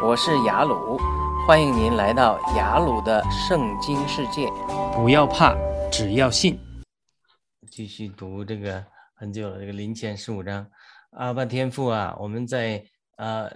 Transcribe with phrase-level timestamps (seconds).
[0.00, 0.96] 我是雅鲁，
[1.44, 4.48] 欢迎您来到雅鲁的圣经世界。
[4.94, 5.56] 不要怕，
[5.90, 6.56] 只要信。
[7.68, 8.84] 继续读这个
[9.14, 10.64] 很久了，这个林前十五章。
[11.10, 12.84] 阿爸天父啊，我们在
[13.16, 13.50] 呃，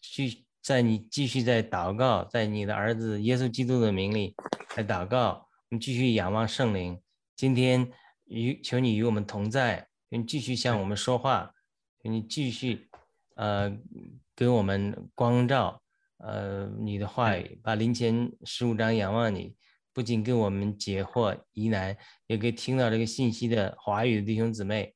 [0.00, 4.36] 继在你继续在祷告，在你的儿子耶稣基督的名里
[4.76, 5.48] 来祷告。
[5.68, 7.00] 我们继续仰望圣灵。
[7.34, 7.90] 今天
[8.26, 11.50] 与求你与我们同在，你继续向我们说话，
[12.02, 12.88] 你继续
[13.34, 13.76] 呃
[14.36, 15.80] 给我们光照，
[16.18, 19.56] 呃你的话语，把林前十五章仰望你，
[19.92, 24.94] 不仅给我们解惑疑难，也给听到这个信息的华语的弟兄姊妹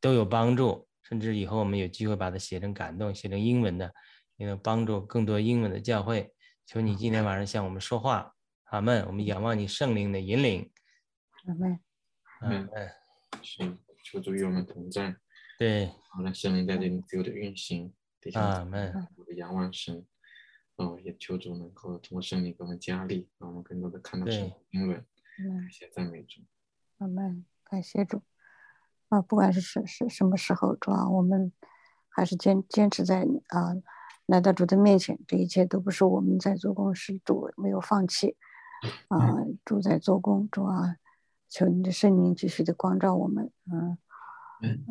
[0.00, 3.92] 都有帮助，甚至以后我们有机会把它写成感动，写成英文的，
[4.36, 6.32] 也能帮助更多英文的教会。
[6.66, 9.04] 求你今天晚上向我们说话，阿门。
[9.06, 10.70] 我们仰望你圣灵的引领。
[11.46, 11.80] 阿门。
[12.40, 12.68] 阿门。
[13.42, 15.14] 是，求主与我们同在。
[15.58, 17.92] 对，好了，圣灵在这里自由的运行。
[18.32, 18.92] 阿门。
[19.34, 20.04] 仰望神，
[20.76, 24.96] 哦，也求主能够通过圣灵给我们加力，让我们更多的看到神经文。
[25.36, 26.40] 感谢赞美主。
[26.98, 27.44] 阿门。
[27.64, 28.22] 感谢主。
[29.08, 31.52] 啊，不管是什什什么时候，主啊，我们
[32.08, 33.74] 还是坚坚持在啊，
[34.26, 38.36] 来到主的面前，这一切都不是我们在做工，是主没有放弃。
[39.08, 40.96] 啊，主在做工，主啊，
[41.48, 43.96] 求你的圣灵继续的光照我们，嗯，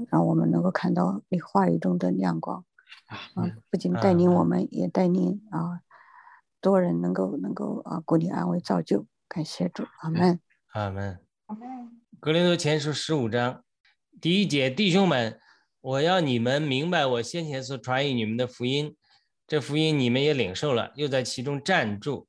[0.10, 2.66] 让我们能够看到你话语中的亮光，
[3.08, 3.30] 啊，
[3.70, 5.82] 不仅带领我们，也带领啊，
[6.62, 10.40] 多人能够能够啊，鼓励安慰造就，感谢主，阿门，
[10.74, 12.02] 阿门，阿门。
[12.20, 13.64] 格林多前书十五章
[14.22, 15.40] 第一节，弟兄们，
[15.82, 18.96] 我要你们明白我先前所传与你们的福音，
[19.46, 22.28] 这福音你们也领受了，又在其中站住。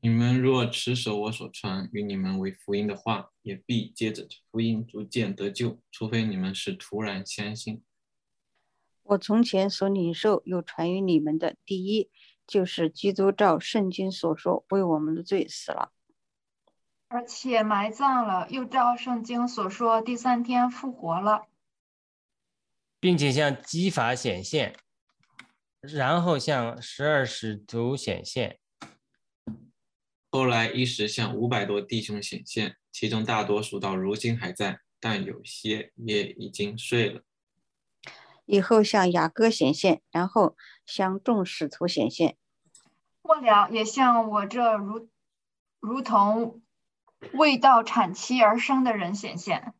[0.00, 7.82] 你们若持守我所传与你们为福音的话，也必接着福音逐渐得救，除非你们是突然相信。
[9.04, 12.10] 我从前所领受又传于你们的，第一
[12.46, 15.92] 就是基督照圣经所说，为我们的罪死了，
[17.08, 21.46] 而且埋葬了，又照圣经所说，第三天复活了，
[22.98, 24.74] 并且向基法显现，
[25.80, 28.58] 然后向十二使徒显现。
[30.30, 37.22] 后来一时向五百多弟兄显现，其中大多数到如今还在，但有些也已经睡了。
[38.46, 42.36] 以后向雅各显现，然后向众使徒显现，
[43.22, 45.08] 末了也向我这如
[45.80, 46.62] 如同
[47.32, 49.74] 未到产期而生的人显现。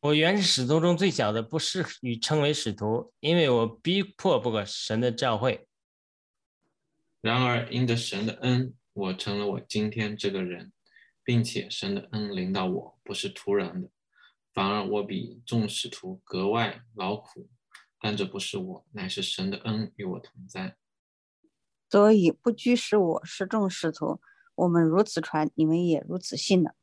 [0.00, 5.66] 我原是使徒中最小的，不适于称为使徒，因为我逼迫不可神的教会。
[7.20, 10.72] 然而，因着神的恩，我成了我今天这个人，
[11.22, 13.90] 并且神的恩临到我不是突然的，
[14.52, 17.48] 反而我比众使徒格外劳苦。
[18.00, 20.76] 但这不是我，乃是神的恩与我同在。
[21.90, 24.20] 所以不拘是我是众使徒，
[24.54, 26.74] 我们如此传，你们也如此信了。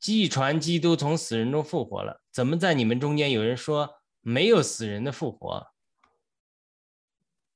[0.00, 5.72] 既传基督从死人中复活了，怎么在你们中间有人说没有死人的复活？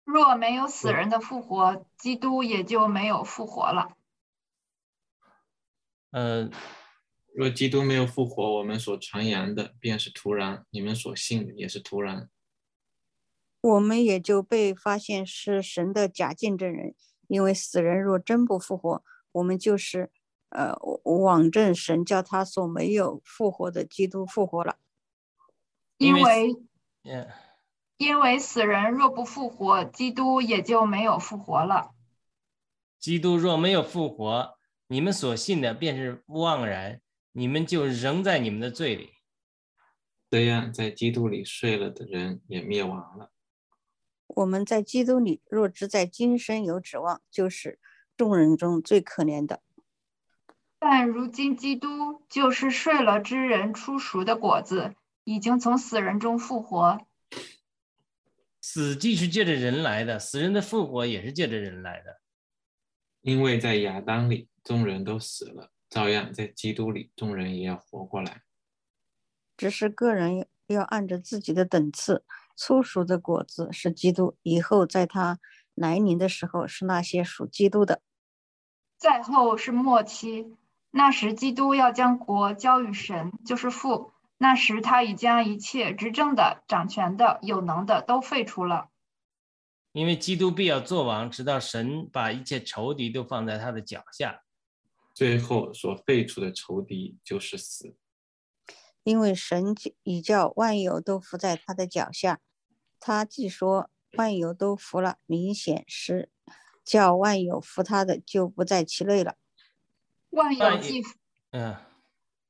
[0.05, 3.97] 若没有死人的复活，基督也就没有复活了。
[6.11, 6.49] 呃，
[7.39, 12.29] 若基督没有复活，我们所传扬的便是徒然，你们所信的也是徒然。
[13.61, 16.97] 我们也就被发现是神的假见证人，
[17.29, 20.11] 因为死人若真不复活，我们就是
[20.49, 24.75] 呃妄证神叫他所没有复活的基督复活了。
[25.97, 26.57] 因为，
[27.99, 31.93] 因为死人若不复活，基督也就没有复活了。
[32.99, 37.01] 基督若没有复活，你们所信的便是妄然，
[37.39, 39.11] 你们就仍在你们的罪里。
[40.29, 43.31] 这样，在基督里睡了的人也灭亡了。
[44.27, 47.79] 我们在基督里若只在今生有指望，就是
[48.17, 49.63] 众人中最可怜的。
[50.81, 57.07] 但如今基督就是睡了之人出熟的果子，已经从死人中复活。
[58.61, 62.21] 死既是借着人来的，死人的复活也是借着人来的。
[63.21, 68.43] 因为在亚当里众人都死了，照样在基督里众人也要活过来。
[69.57, 72.25] 只是个人要按着自己的等次，
[72.55, 75.39] 粗熟的果子是基督，以后在他
[75.75, 78.03] 来临的时候是那些属基督的。
[78.97, 80.57] 再后是末期，
[80.91, 84.13] 那时基督要将国交与神，就是父。
[84.41, 88.89] 那时，他已将一切执政的、掌权的、有能的都废除了。
[89.91, 94.43] 因为基督必要做王，直到神把一切仇敌都放在他的脚下。
[95.19, 97.97] 最后所废除的仇敌就是死。
[99.03, 99.75] 因为神
[100.05, 102.39] 已叫万有都伏在他的脚下，
[103.01, 106.31] 他既说万有都服了，明显是
[106.85, 109.35] 叫万有服他的就不在其内了。
[110.31, 111.03] 万有万既
[111.51, 111.75] 嗯，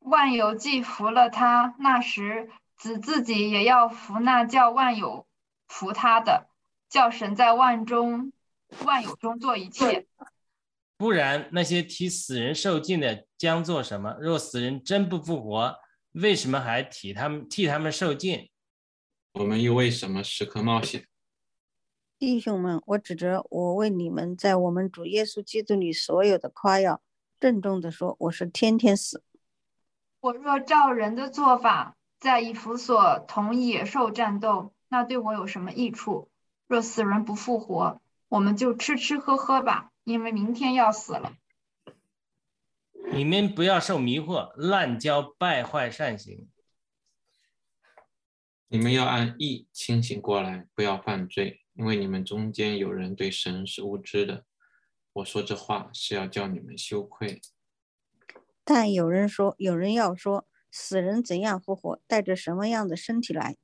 [0.00, 5.26] 万有既服了他，那时子自己也要服那叫万有
[5.68, 6.50] 服他的，
[6.90, 8.30] 叫神在万中
[8.84, 10.06] 万有中做一切。
[10.98, 14.16] 不然那些替死人受尽的将做什么？
[14.20, 15.76] 若死人真不复活，
[16.10, 18.50] 为什么还替他们替他们受尽？
[19.34, 21.06] 我们又为什么时刻冒险？
[22.18, 27.00] 弟兄们，我指着我为你们在我们主耶稣基督里所有的夸耀，
[27.38, 29.22] 郑重地说，我是天天死。
[30.18, 36.28] 我若照人的做法，在以弗所同野兽战斗，那对我有什么益处？
[36.66, 41.36] 若死人不复活，我们就吃吃喝喝吧，因为明天要死了。
[43.12, 46.48] 你们不要受迷惑，滥交败坏善行。
[48.68, 54.46] 你们要按义清醒过来，不要犯罪，因为你们中间有人对神是无知的。
[55.12, 57.42] 我说这话是要叫你们羞愧。
[58.64, 63.58] 但有人说，有人要说，死人怎样复活，带着什么样的身体来？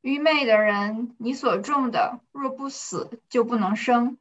[0.00, 4.18] 愚昧的人，你所种的若不死，就不能生。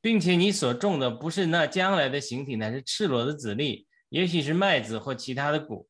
[0.00, 5.88] 并且你所种的不是那将来的形体，乃是赤裸的籽粒，也许是麦子或其他的谷。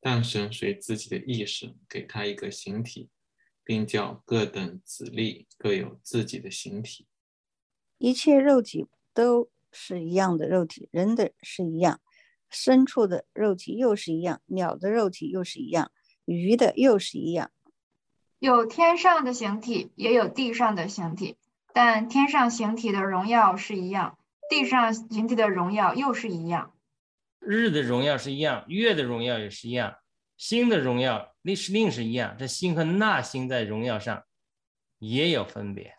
[0.00, 3.08] 但神随自己的意识给他一个形体，
[3.62, 7.06] 并叫各等子粒各有自己的形体。
[7.98, 12.00] 一切肉体都是一样的肉体，人的是一样，
[12.50, 15.92] 牲畜的肉体又是一样，鸟的肉体又是一样，
[16.24, 17.52] 鱼的又是一样。
[18.40, 21.36] 有天上的形体，也有地上的形体，
[21.74, 24.18] 但天上形体的荣耀是一样，
[24.50, 26.74] 地上形体的荣耀又是一样。
[27.38, 29.96] 日的荣耀是一样，月的荣耀也是一样，
[30.36, 32.36] 星的荣耀另是另是一样。
[32.38, 34.24] 这星和那星在荣耀上
[34.98, 35.94] 也有分别。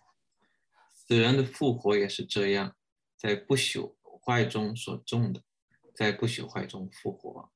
[0.94, 2.76] 死人的复活也是这样，
[3.18, 5.42] 在不朽坏中所种的，
[5.94, 7.50] 在不朽坏中复活。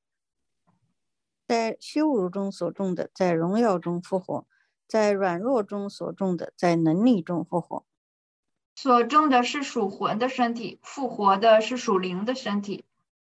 [1.46, 4.46] 在羞辱中所种的，在荣耀中复活；
[4.86, 7.86] 在软弱中所种的，在能力中复活。
[8.80, 12.84] 所种的是属魂的身体，复活的是属灵的身体。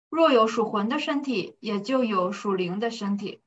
[0.10, 3.40] 若有属魂的身体，也就有属灵的身体。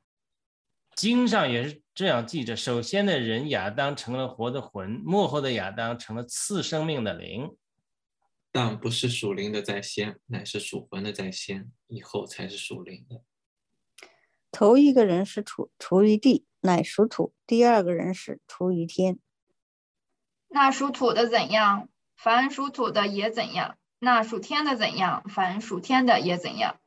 [0.95, 7.55] 经上也是这样记着：首先的人亚当成了活的魂，幕后的亚当成了次生命的灵。
[8.51, 13.21] 但不是属灵的在先，乃是属魂的在先，以后才是属灵的。
[14.51, 19.19] 头一个人是处处于地，乃属土；第二个人是处于天。
[20.53, 26.79] 那属土的怎样，凡属土的也怎样；那属天的怎样，凡属天的也怎样。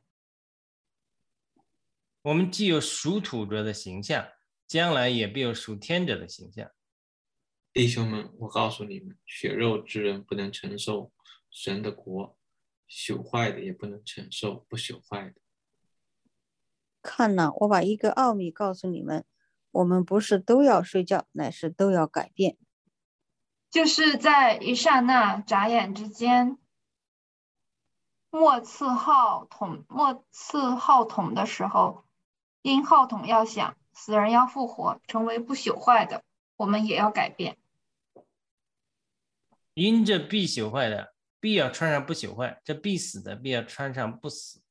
[2.21, 4.29] 我们既有属土者的形象，
[4.65, 6.71] 将来也必有属天者的形象。
[7.73, 11.11] 弟兄们，我告诉你们，血肉之人不能承受
[11.51, 12.37] 神的国，
[12.89, 15.41] 朽坏的也不能承受不朽坏的。
[17.01, 19.25] 看呐，我把一个奥秘告诉你们：
[19.71, 22.57] 我们不是都要睡觉，乃是都要改变。
[23.69, 26.57] 就是在一刹那、眨眼之间，
[28.29, 32.05] 末次号筒末次号筒的时候，
[32.61, 36.23] 因号筒要响，死人要复活，成为不朽坏的，
[36.55, 37.57] 我们也要改变。
[39.73, 44.61] 因这必朽坏的，必要穿上不朽坏；这必死的，必要穿上不死。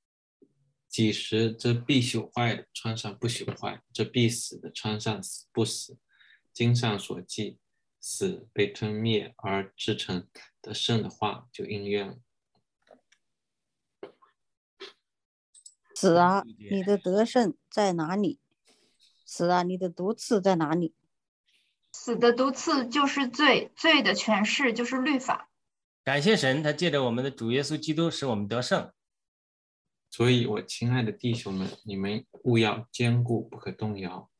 [0.89, 5.99] 几时这必朽坏的穿上不朽坏，这必死的穿上死不死。
[6.53, 7.59] 经上所记，
[8.09, 10.29] 死被吞灭而制成
[10.63, 12.19] 的圣的话，就应验了。
[15.93, 18.39] 死啊，你的得胜在哪里？
[19.25, 20.95] 死啊，你的毒刺在哪里？
[21.91, 25.51] 死的毒刺就是罪，罪的权势就是律法。
[26.05, 28.93] 感谢神，他借着我们的主耶稣基督使我们得胜。
[30.11, 34.31] 所以，我亲爱的弟兄们，你们务要坚固，不可动摇，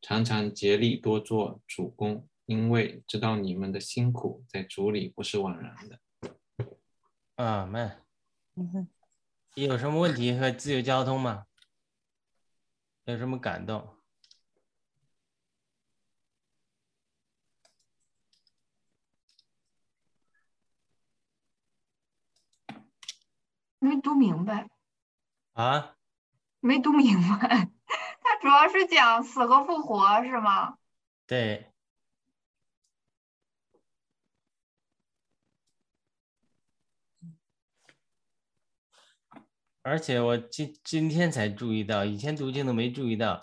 [0.00, 6.00] 常常竭力多做主公，因为知道你们的辛苦在主里不是枉然的。
[7.34, 8.02] 阿门。
[8.54, 8.88] 嗯哼，
[9.54, 11.44] 有什么问题和自由交通吗？
[13.04, 13.96] 有什么感动？
[23.78, 24.70] 没读明白，
[25.52, 25.96] 啊？
[26.60, 27.68] 没读明白。
[28.24, 30.78] 他主要是讲死和复活，是吗？
[31.26, 31.70] 对。
[39.88, 43.40] 而且我今今天才注意到，以前读经都没注意到，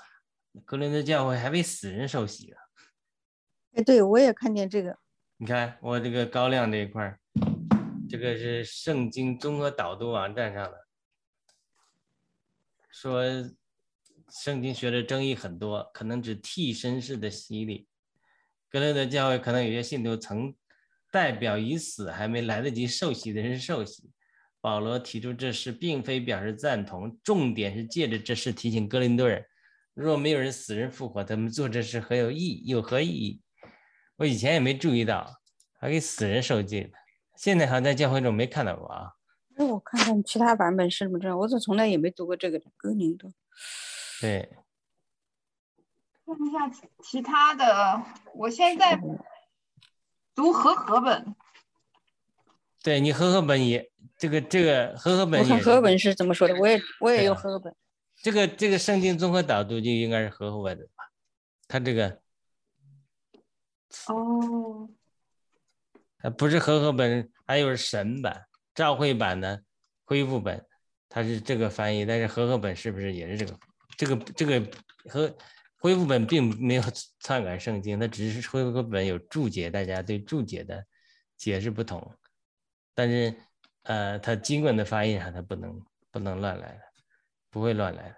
[0.64, 2.58] 格林德教会还为死人受洗了。
[3.74, 4.96] 哎，对我也看见这个，
[5.38, 7.20] 你看我这个高亮这一块儿，
[8.08, 10.88] 这个是圣经综合导读网站上的，
[12.92, 13.24] 说
[14.30, 17.88] 圣经学的争议很多，可能指替身式的洗礼。
[18.70, 20.54] 格伦德教会可能有些信徒曾
[21.12, 24.12] 代表已死还没来得及受洗的人受洗。
[24.66, 29.46] 保罗提出这事，并非表示赞同，重点是借着这事提醒哥林多人：
[29.94, 32.66] 若没有人死人复活，他们做这事何有意义？
[32.66, 33.44] 有何意义？
[34.16, 35.40] 我以前也没注意到，
[35.80, 36.94] 还给死人受戒呢。
[37.36, 39.12] 现在好像在教会中没看到过啊。
[39.50, 43.32] 那，我看看其他版本是怎么着，我怎么从来也没读过这个的哥林多。
[44.20, 44.50] 对，
[46.26, 48.04] 看一下其其他的，
[48.34, 49.00] 我现在
[50.34, 51.36] 读和合本，
[52.82, 53.92] 对你和合本也
[54.26, 57.76] 这个这个和合本我看和合本是怎么说的，我也我也对啊有和合本。
[58.24, 61.04] 这个这个圣经综合导读就应该是和合本的吧？
[61.68, 62.20] 它这个
[64.08, 64.90] 哦，
[66.18, 69.62] 它不是和合本，还有神版、召会版的
[70.06, 70.66] 恢复本，
[71.08, 73.60] 它是这个翻译，但是和合本是不是也是这个？
[73.96, 74.72] 这个这个
[75.08, 75.38] 和
[75.78, 76.84] 恢复本并没有
[77.20, 80.84] 篡改圣经，它只是恢复本有注解，大家对注解的
[81.38, 82.12] 解释不同，
[82.96, 83.36] 但是
[83.86, 86.82] 呃，他经文的发音上他不能不能乱来的，
[87.50, 88.16] 不会乱来的，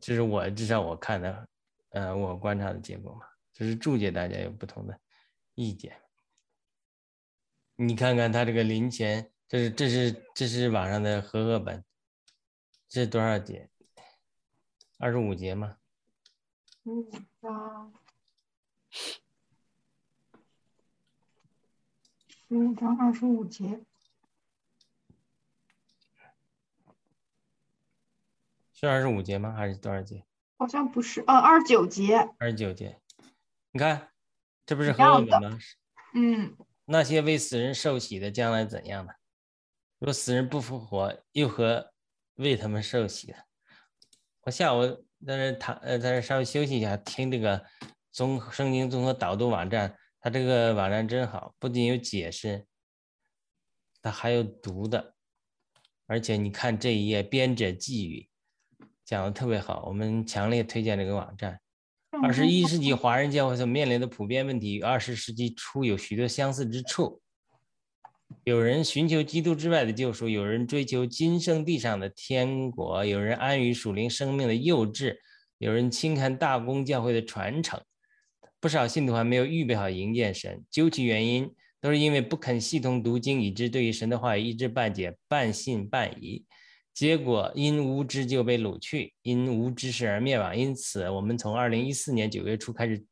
[0.00, 1.48] 这是我至少我看的，
[1.90, 4.98] 呃，我观察的结果嘛，就是注解大家有不同的
[5.54, 6.00] 意见。
[7.76, 11.84] 你看看他这个临前，这是这是这是网上的和合本，
[12.88, 13.68] 这是多少节？
[14.98, 15.76] 二十五节吗？
[16.84, 17.10] 五
[17.40, 17.92] 章，
[22.48, 23.84] 十五章二十五节，
[28.82, 29.52] 是二十五节吗？
[29.52, 30.24] 还是多少节？
[30.58, 33.00] 好像不是，呃，二十九节，二十九节。
[33.70, 34.10] 你看，
[34.66, 35.58] 这不是一和合样的吗？
[36.14, 39.12] 嗯，那些为死人受洗的将来怎样呢？
[40.00, 41.92] 若死人不复活，又何
[42.34, 43.36] 为他们受洗呢？
[44.40, 44.84] 我下午
[45.24, 47.64] 在这躺呃，在这稍微休息一下，听这个
[48.10, 52.66] 综圣经综合导读网站，它这个网站真好，不仅有解释，
[54.02, 55.14] 它还有读的，
[56.06, 58.28] 而且你看这一页编者寄语
[59.04, 61.58] 讲的特别好，我们强烈推荐这个网站。
[62.22, 67.20] 二十一世纪华人教会所面临的普遍问题与二十世纪初有许多相似之处。
[68.44, 75.16] 有人寻求基督之外的救赎，有人追求今生地上的天国，有人安于属灵生命的幼稚，
[75.58, 77.80] 有人轻看大公教会的传承。
[78.60, 86.44] 不少信徒还没有预备好迎接神，究其原因，都是因为不肯系统读经，以致对于神的话语一知半解、半信半疑。
[86.94, 90.56] 结果因无知就被掳去，因无知识而灭亡。
[90.56, 93.02] 因此，我们从二零一四年九月初开始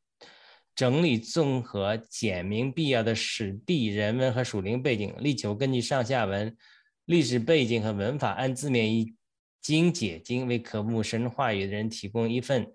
[0.75, 6.55] 整理、综合、简明必要的史地、人文和属灵背景，力求根据上下文、
[7.07, 9.15] 历史背景和文法，按字面意
[9.63, 12.71] 经解经，为渴慕神话语的人提供一份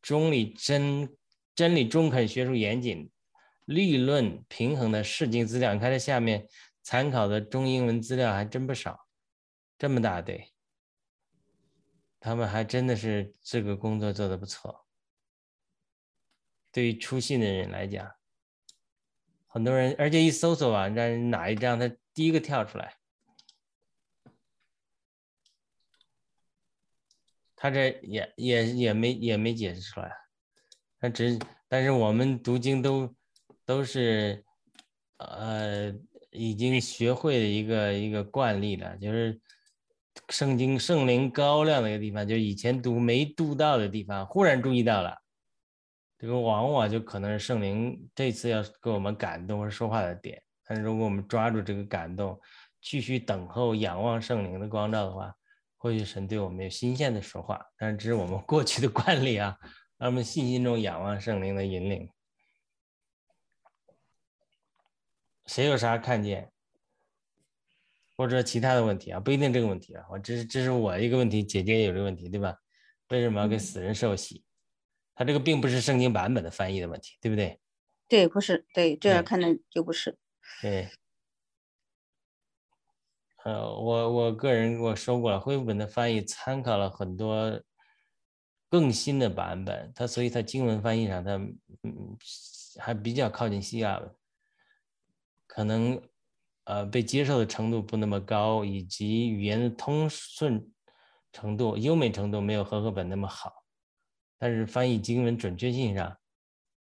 [0.00, 1.08] 中立、真
[1.54, 3.10] 真理中肯、学术严谨、
[3.66, 5.74] 立论平衡的释经资料。
[5.74, 6.46] 你看这下面
[6.82, 8.98] 参考的中英文资料还真不少。
[9.80, 10.52] 这么大堆，
[12.20, 14.86] 他们还真的是这个工作做的不错。
[16.70, 18.14] 对于出信的人来讲，
[19.46, 22.94] 很多人，而且一搜索网站哪一张，他第一个跳出来。
[27.56, 30.14] 他这也也也没也没解释出来，
[30.98, 33.16] 他只但是我们读经都
[33.64, 34.44] 都是
[35.16, 35.90] 呃
[36.32, 39.40] 已经学会的一个一个惯例了，就是。
[40.28, 45.16] 圣经圣灵高亮的一个地方，就是以前读没读到的地方，忽然注意到了，
[46.18, 50.42] 这个往往就可能是圣灵这次要给我们感动或说话的点。
[50.64, 52.40] 但是如果我们抓住这个感动，
[52.80, 55.34] 继续等候、仰望圣灵的光照的话，
[55.76, 57.60] 或许神对我们有新鲜的说话。
[57.76, 59.58] 但是这是我们过去的惯例啊，
[59.98, 62.08] 让我们信心中仰望圣灵的引领。
[65.46, 66.49] 谁有啥看见？
[68.20, 72.54] 或者其他的问题啊，不一定这个问题啊，我这是这是我一个问题，姐姐也有这个问题，对吧？
[73.08, 74.44] 为什么要给死人受洗？
[75.14, 77.58] 他这个并不是圣经版本的翻译的问题，对不对？
[78.08, 80.18] 对，不是，对，这样看的就不是。
[80.60, 80.90] 对。
[83.42, 87.62] 呃，我我个人我说过了，恢复本的翻译参考了很多
[88.68, 92.18] 更新的版本，它所以它经文翻译上它嗯
[92.78, 94.14] 还比较靠近希腊文，
[95.46, 95.98] 可能。
[96.70, 100.64] 呃，被接受的程度不那么高，以及语言的通顺
[101.32, 103.64] 程度、优美程度没有和合本那么好，
[104.38, 106.16] 但是翻译经文准确性上，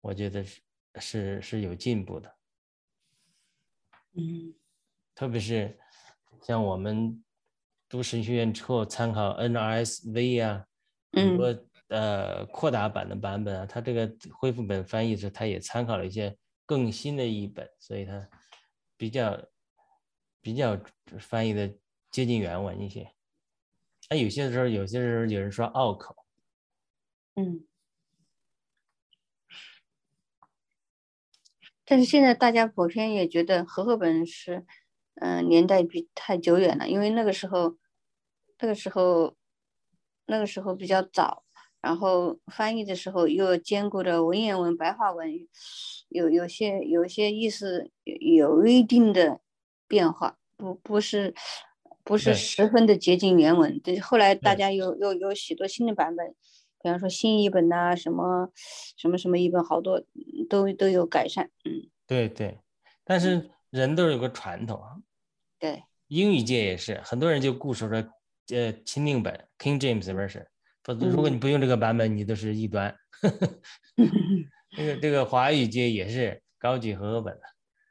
[0.02, 0.62] 我觉得是
[1.00, 2.36] 是是有进步的，
[4.14, 4.54] 嗯。
[5.16, 5.76] 特别是
[6.44, 7.24] 像我们
[7.90, 10.66] 读神学院之后参考 NRSV 啊，
[11.14, 11.36] 很嗯。
[11.36, 18.30] 多呃扩大版的版本啊，它这个恢复本翻译时，它也参考了一些更新的译本，所以它
[18.96, 19.36] 比较
[20.42, 20.80] 比较
[21.20, 21.74] 翻译的
[22.12, 23.12] 接近原文一些。
[24.10, 26.16] 那有些时候，有些时候有人说拗口，
[27.36, 27.66] 嗯。
[31.86, 34.64] 但是现在大家普遍也觉得和合本是，
[35.16, 37.78] 嗯、年代比太久远了，因为那个时候，
[38.60, 39.36] 那个时候，
[40.28, 41.44] 那个时候比较早，
[41.82, 45.28] 然后翻译的时候又兼顾着文言文、白话文，
[46.10, 48.16] 有有些有些意思有
[48.60, 49.42] 有一定的
[49.90, 51.34] 变化，不不是
[52.06, 53.78] 不是十分的接近原文。
[53.82, 56.30] 对，后来大家有有有许多新的版本，
[56.82, 58.50] 比方说新译本呐、什么
[58.96, 61.50] 什么什么译本，好多嗯都都有改善。
[61.66, 62.60] 嗯，对对，
[63.04, 64.96] 但是人都有个传统啊，
[65.60, 68.08] 对，英语界也是，很多人就固守着
[68.54, 70.46] 呃钦定本 King James Version，
[70.84, 72.96] 否则如果嗯你不用这个版本，你都是异端。
[74.78, 77.42] 这个这个华语界也是高级和合本的，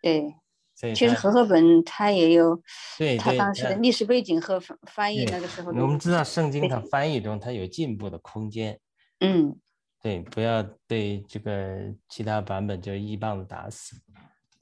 [0.01, 0.35] 对。
[0.79, 2.55] 所以其实合本它也有
[2.97, 8.79] 对对它当时的历史背景和翻翻译那个时候我们知道圣经对它翻译中它有进步的空间，
[9.19, 9.59] 嗯。
[10.01, 13.97] 对，不要对这个其他版本就一棒子打死，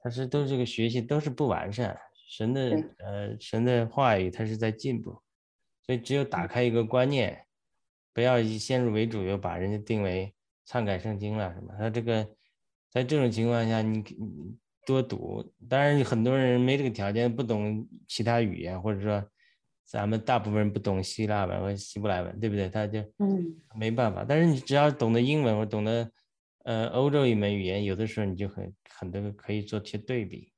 [0.00, 1.94] 它是都是这个学习都是不完善，
[2.30, 5.10] 神的呃神的话语它是在进步，
[5.84, 6.30] 所以只有嗯。
[6.30, 7.44] 打开一个观念，
[8.14, 12.26] 不要以先入为主，又把人家定为篡改圣经了什么，他这个
[12.90, 19.22] 在这种情况下你你多读，当然很多人没这个条件，不懂其他语言，或者说
[19.84, 22.68] 咱们大部分人不懂希腊文和希伯来文，对不对？
[22.70, 24.24] 他就嗯没办法。
[24.26, 26.10] 但是你只要懂得英文或懂得
[26.64, 30.52] 呃欧洲一门语言，有的时候你就很很多可以做些对比。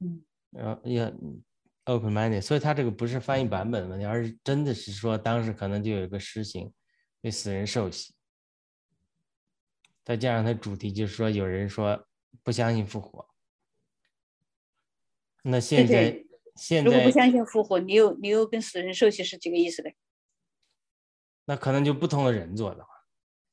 [0.00, 1.12] 嗯，然后要
[1.86, 6.72] open minded，所以它这个不是翻译版本的问题，而是真的是说当时可能就有一个实行
[7.20, 8.14] 对死人受洗，
[10.06, 12.06] 再加上它主题就是说有人说
[12.44, 13.28] 不相信复活，
[15.42, 19.90] 那现在对现在如果不相信复活，你又你又跟死人受洗是几个意思的？
[21.46, 22.88] 那可能就不同的人做的话，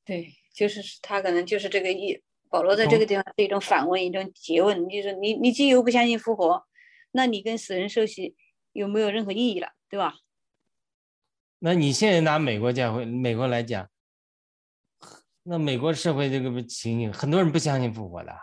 [0.06, 2.22] 对，就是他可能就是这个意。
[2.52, 6.68] 保罗在这个地方是一种反问，一种诘问，就是你你既又不相信复活，
[7.14, 8.36] 那你跟死人受洗
[8.74, 10.18] 有没有任何意义了，对吧？
[11.58, 13.90] 那你现在拿美国教会美国来讲，
[15.44, 18.34] 那美国社会这个情形，很多人不相信复活的，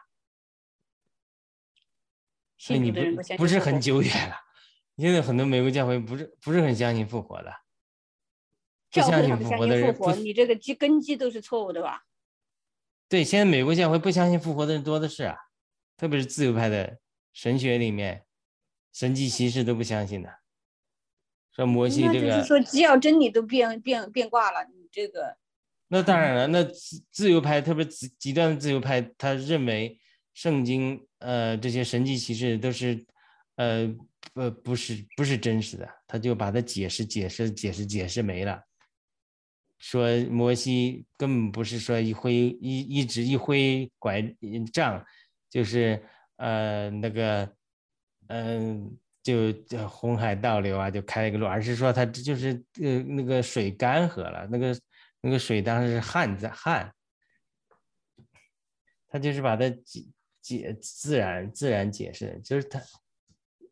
[2.59, 3.01] 所以你不
[3.39, 4.37] 不是很久远了。
[4.99, 7.51] 现在很多美国教会不是不是很相信复活的，
[8.91, 12.05] 不相信复活的人你这个基根基都是错误的吧？
[13.09, 15.37] 对，现在美国教会不相信复活的人多的是啊，
[15.97, 17.01] 特别是自由派的
[17.33, 18.27] 神学里面，
[18.93, 20.41] 神迹奇事都不相信的。
[21.51, 25.39] 说摩西那这个，就是说，只要真理都变变变卦了，你这个
[25.92, 29.98] 那当然了，那自自由派，特别极极端的自由派，他认为
[30.35, 33.05] 圣经呃这些神迹奇事都是
[33.57, 33.92] 呃
[34.33, 38.62] 不不是不是真实的，他就把它解释解释解释解释没了。
[39.81, 44.22] 说摩西根本不是说一挥一一直一挥拐
[44.72, 45.05] 杖，
[45.48, 46.00] 就是
[46.37, 47.53] 呃那个
[48.29, 54.72] 嗯、就就红海倒流啊，就开了个路，而是说他就是呃那个水干涸了，那个
[55.21, 56.95] 那个水当时是旱在旱，
[59.09, 60.07] 他就是把它解
[60.41, 62.81] 解自然自然解释，就是他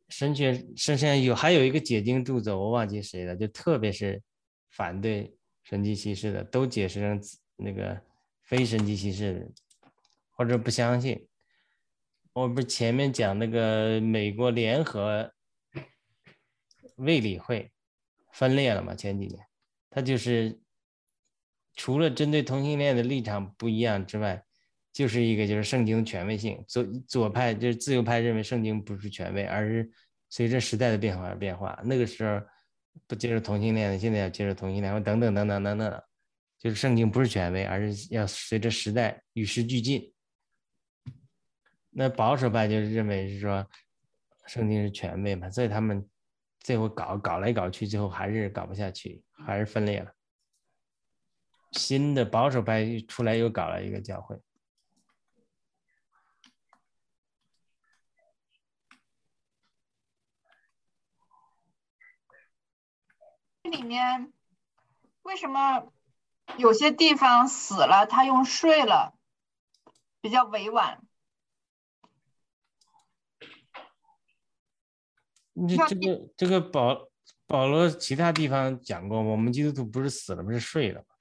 [0.08, 4.22] 神学神学有还有一个解经著作，我忘记谁了，就特别是
[4.70, 7.20] 反对神迹奇事的，都解释成
[7.56, 8.00] 那个
[8.42, 9.90] 非神迹奇事的，
[10.30, 11.28] 或者不相信。
[12.32, 15.32] 我不是前面讲那个美国联合
[16.96, 17.72] 卫理会
[18.32, 18.94] 分裂了嘛？
[18.94, 19.44] 前几年，
[19.90, 20.60] 他就是
[21.78, 24.42] 除了针对同性恋的立场不一样之外，
[24.92, 26.62] 就是一个就是圣经的权威性。
[26.66, 29.88] 左左派就是自由派认为圣经不是权威，而是
[30.28, 31.80] 随着时代的变化而变化。
[31.84, 32.42] 那个时候
[33.06, 36.02] 不接受同性恋的，现在要接受同性恋，等等等等等等，
[36.58, 40.12] 就是圣经不是权威，而是要随着时代与时俱进。
[41.90, 43.64] 那保守派就是认为是说
[44.46, 46.04] 圣经是权威嘛，所以他们
[46.58, 50.12] 最后搞搞来搞去，最后还是搞不下去，还是分裂了。
[51.72, 54.40] 新的保守派出来又搞了一个教会。
[63.62, 64.32] 里面
[65.22, 65.92] 为什么
[66.56, 69.14] 有些地方死了，他用睡了，
[70.22, 71.02] 比较委婉。
[75.68, 77.10] 这这个这个保
[77.46, 81.17] 保罗其他地方讲过，我们基督徒不是死了，不是睡了吗？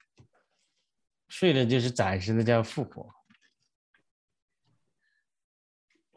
[1.28, 3.08] 睡了就是暂时的叫复活。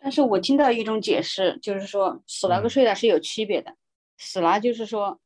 [0.01, 3.75] 但是我听到一种解释，就是说死了跟睡了是有区别的。
[4.17, 5.21] 死了就是说，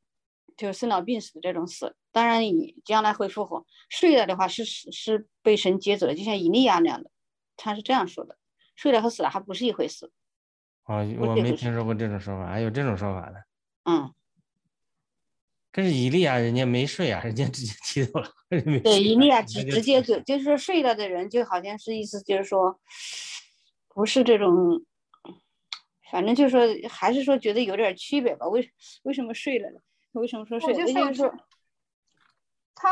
[0.58, 3.65] 就是生老病死这种死，当然你将来会复活。
[3.89, 7.10] 睡了的话是是是被神接走了，就像以利亚那样的，
[7.56, 8.38] 他是这样说的。
[8.76, 10.12] 睡了和死了还不是一回事。
[10.84, 13.45] 哦，我没听说过这种说法，还有这种说法的。
[13.86, 14.13] 嗯，
[15.75, 18.31] 可是以利亚人家没睡啊，人家直接提走了。
[18.49, 22.79] 对，以利亚直直接就就是说睡了的人，就好像是意思就是说，
[23.89, 24.85] 不是这种，
[26.09, 28.47] 反正就是说还是说觉得有点区别吧？
[28.47, 28.71] 为
[29.03, 29.81] 为什么睡了呢？
[30.13, 30.71] 为什么说睡？
[30.71, 30.85] 了？
[30.85, 31.35] 就是说，
[32.73, 32.89] 他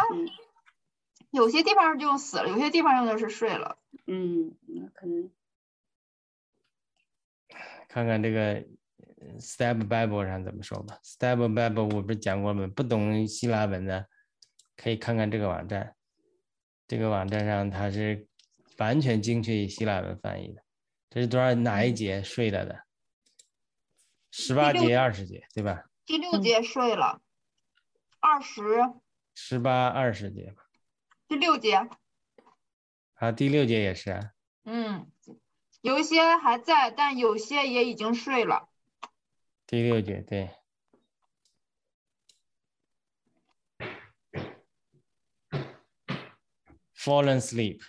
[1.31, 3.77] 有些地方就用死了，有些地方用的是睡了。
[4.07, 5.31] 嗯，那可能。
[7.87, 8.61] 看看这个
[9.39, 10.99] Step Bible 上怎么说吧。
[11.03, 12.67] Step Bible 我不是讲过吗？
[12.75, 14.07] 不懂希腊文的，
[14.75, 15.95] 可以看看这个网站。
[16.87, 18.27] 这个网站上它是
[18.77, 20.61] 完全精确以希腊文翻译的。
[21.09, 22.83] 这是多少哪一节睡了的？
[24.31, 25.85] 十八节、二十节，对吧？
[26.05, 27.21] 第六节睡了，
[28.19, 28.63] 二十。
[29.35, 30.63] 十八、二十节吧。
[31.27, 31.87] 第六节。
[33.13, 34.31] 啊，第六节也是啊。
[34.65, 35.11] 嗯。
[35.81, 38.69] 有一些还在，但有些也已经睡了。
[39.73, 40.51] 第六节对。
[46.95, 47.81] Fallen asleep。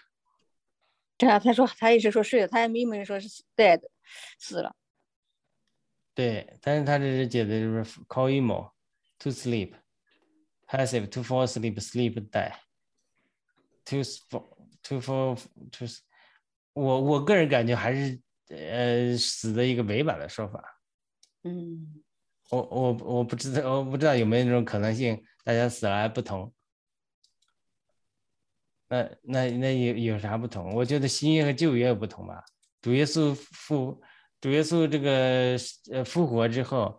[1.18, 3.82] 对啊，他说他也是说睡了，他也没没说是 dead，
[4.38, 4.74] 死了。
[6.14, 8.72] 对，但是他这是解的就是 call emo
[9.18, 9.74] to sleep
[10.66, 12.54] passive to fall asleep sleep die
[13.84, 15.36] to fall to fall
[15.70, 15.84] to
[16.72, 18.18] 我我个人感觉还是
[18.48, 20.73] 呃死的一个委婉的说法，
[21.44, 22.02] 嗯，
[22.50, 26.52] 我我我不知道我不知道有没有那种可能性，大家死了不同，
[28.88, 30.74] 那那那有有啥不同？
[30.74, 32.42] 我觉得新约和旧约不同吧。
[32.82, 34.02] 主耶稣复
[34.40, 35.56] 主耶稣这个
[35.92, 36.98] 呃复活之后，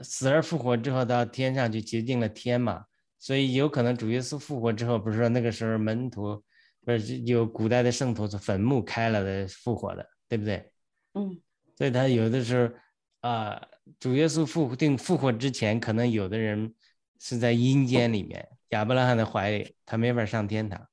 [0.00, 2.84] 死而复活之后到天上去洁净了天嘛，
[3.18, 6.42] 所以有可能主耶稣复活之后，不是说那个时候门徒。
[6.84, 10.72] 不是有古代的圣徒是坟墓开了的复活的，对不对？
[11.14, 11.40] 嗯，
[11.78, 12.74] 所以他有的时候
[13.22, 16.74] 啊，主耶稣复定复活之前，可能有的人
[17.18, 20.88] 是在阴间里面，亚伯拉罕的怀里，他没法上天堂，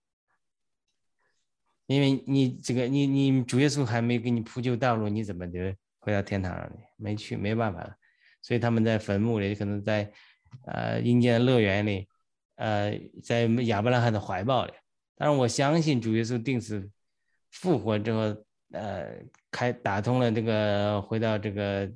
[1.88, 5.60] 因为你这个你你主耶稣还没给你铺就道路，你怎么就
[5.98, 6.84] 回到天堂上去？
[6.98, 7.96] 没去，没办法了。
[8.44, 10.12] 所以他们在坟墓里，可能在
[10.66, 12.08] 呃阴间乐园里，
[12.58, 14.74] 呃，在亚伯拉罕的怀抱里。
[15.16, 16.88] 但是我相信主耶稣定死
[17.50, 18.22] 复活之后，
[18.72, 19.16] 呃，
[19.50, 21.92] 开打通了这个回到这个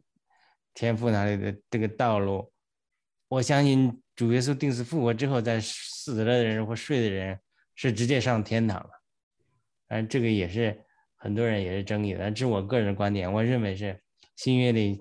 [0.74, 2.52] 天赋哪里的这个道路。
[3.28, 7.40] 我相信主耶稣定死复活之后，在死了的人或睡的人
[7.76, 8.90] 是直接上天堂了。
[9.88, 10.80] 但这个也是
[11.16, 13.32] 很多人也是争议的，这是我个人的观点。
[13.32, 14.00] 我认为是
[14.36, 15.00] 新约里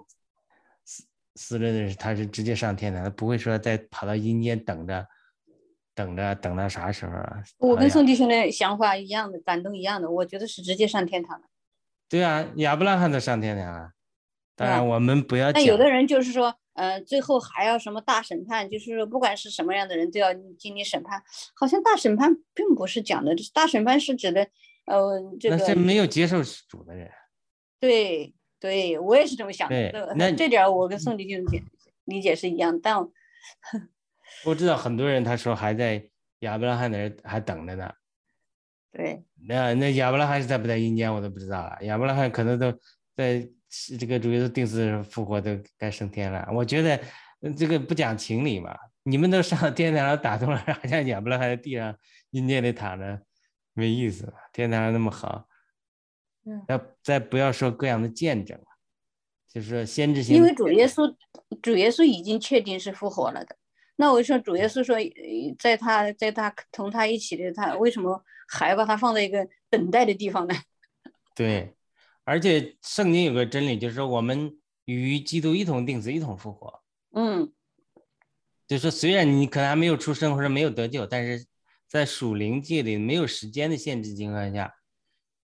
[0.85, 1.05] 死
[1.35, 5.07] 死了的人，他是直接上天堂，他不会说再跑到阴间等着。
[5.95, 7.43] 等着等到啥时候啊？
[7.59, 10.11] 我跟宋弟兄的想法一样的，感动一样的。
[10.11, 11.47] 我觉得是直接上天堂的。
[12.09, 13.93] 对啊，亚伯拉罕都上天堂了。
[14.55, 15.51] 当然，我们不要。
[15.53, 18.69] 那有的人就是说，呃，最后还要什么大审判？
[18.69, 21.23] 就是说，不管是什么样的人，都要经历审判。
[21.55, 24.47] 好像大审判并不是讲的，大审判是指的，
[24.87, 25.57] 呃，这个。
[25.57, 27.11] 那是没有接受主的人。
[27.81, 30.15] 对对，我也是这么想的。
[30.17, 31.63] 那这点我跟宋迪兄理
[32.05, 32.97] 理解是一样，但。
[34.45, 36.09] 我 知道很多人，他说还在
[36.41, 37.93] 亚伯拉罕那儿还等着呢。
[38.93, 41.79] 对，那那亚伯拉罕是在不在阴间，我都不知道了。
[41.83, 42.71] 亚伯拉罕可能都
[43.17, 43.49] 在
[43.99, 46.47] 这个主耶稣定死复活，都该升天了。
[46.53, 47.01] 我觉得
[47.57, 51.97] 这个不讲情理嘛，你们都上天堂打通了，好像亚伯拉罕在地上
[52.31, 53.23] 阴间里躺着，
[53.73, 54.33] 没意思。
[54.53, 55.49] 天堂那么好，
[56.45, 58.65] 嗯，要再不要说各样的见证了，
[59.49, 60.37] 就是说先知性。
[60.37, 61.17] 因为主耶稣
[61.63, 63.57] 主耶稣已经确定是复活了的。
[63.97, 64.97] 那我说主耶稣说，
[65.59, 70.55] 在他在他同他一起的他，为什么还把他放在一个等待的地方呢？
[71.37, 71.75] 对，
[72.25, 76.83] 而且圣经有个真理，就是说我们与基督一同定死，一同复活。
[77.13, 77.53] 嗯，
[78.67, 81.47] 就是说虽然你可能还没有出生或者没有得救，但是
[81.89, 84.75] 在属灵界里没有时间的限制情况下，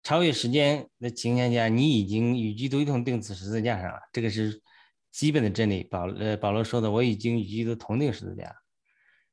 [0.03, 3.99] 超越时间的情况下，你已经与基督一同定死十字架上了。
[4.11, 4.61] 这个是。
[5.09, 8.55] 基本的真理，保呃保罗说的，我已经与基督同定十字架。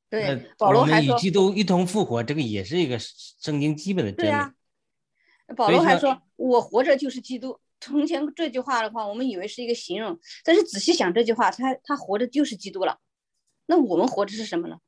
[0.09, 4.31] 对，保罗还说与基督一同复活，这个也是一个圣经基本的真理。
[4.31, 4.55] 对
[5.57, 12.99] 保罗还说：“我活着就是基督。”从前这句话的话，我们以为是一个形容，但是仔细想这句话，他他活着就是基督了。
[13.67, 14.79] 那我们活着是什么呢？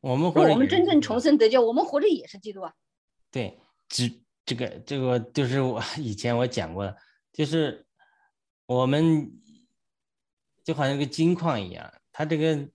[0.00, 2.74] 我们活着我们真正重生得救，我们活着也是基督啊。
[3.30, 4.12] 对，只
[4.44, 6.96] 这个这个就是我 以前我讲过的，
[7.32, 7.86] 就是
[8.66, 9.32] 我们
[10.62, 12.68] 就好像一个金矿一样，它这个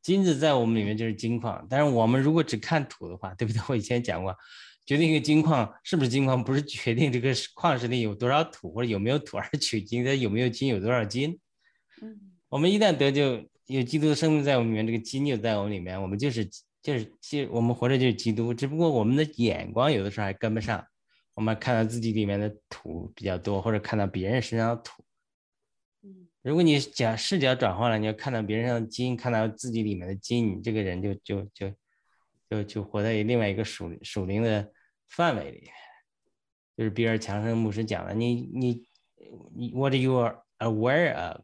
[0.00, 3.60] 金子在我们里面就是金矿，但是我们如果只看土的话，对不对？
[3.68, 4.36] 我以前讲过，
[4.86, 11.38] 决定一个金矿是不是金矿，不是决定这个矿石里有多少土或者有没有土，而是取金它有没有金，有多少金。
[12.00, 12.16] 嗯，
[12.48, 16.48] 我们一旦得救，有基督的生命在我们里面，这个金就在我们里面，我们就是
[16.80, 20.86] 就是就我们活着就是基督，只不过我们的眼光有的时候还跟不上，
[21.34, 25.02] 我们看到自己里面的土比较多，或者看到别人身上的土。
[26.04, 31.72] 嗯，如果你讲视角转换了，你要看到别人上的金，看到自己里面的金，你这个人就就就
[32.48, 34.70] 就就活在另外一个属属灵的
[35.08, 35.70] 范围里。
[36.76, 38.86] 就是比尔强生牧师讲的，你你
[39.54, 41.42] 你 what you are aware of。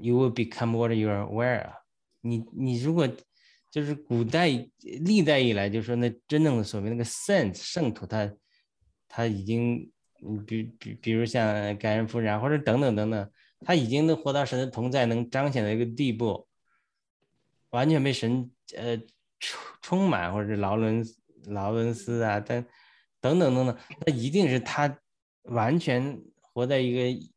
[0.00, 1.74] you will become what you are aware of
[2.20, 2.44] 你。
[2.52, 3.08] 你如果
[3.70, 4.48] 就是古代
[4.80, 8.32] 历代以来，就是说那真正的所谓那个 saint 圣徒，他
[9.08, 9.88] 他已经，
[10.44, 11.44] 比比比如像
[11.78, 16.48] 感恩夫人啊，或者等等等等，他已经能活到神的同在，能彰显的一个地步，
[17.70, 18.96] 完全被神呃
[19.38, 21.04] 充充满，或者是劳伦
[21.46, 22.64] 劳伦斯啊，等
[23.20, 24.98] 等等等等，那一定是他
[25.42, 27.30] 完全活在一个。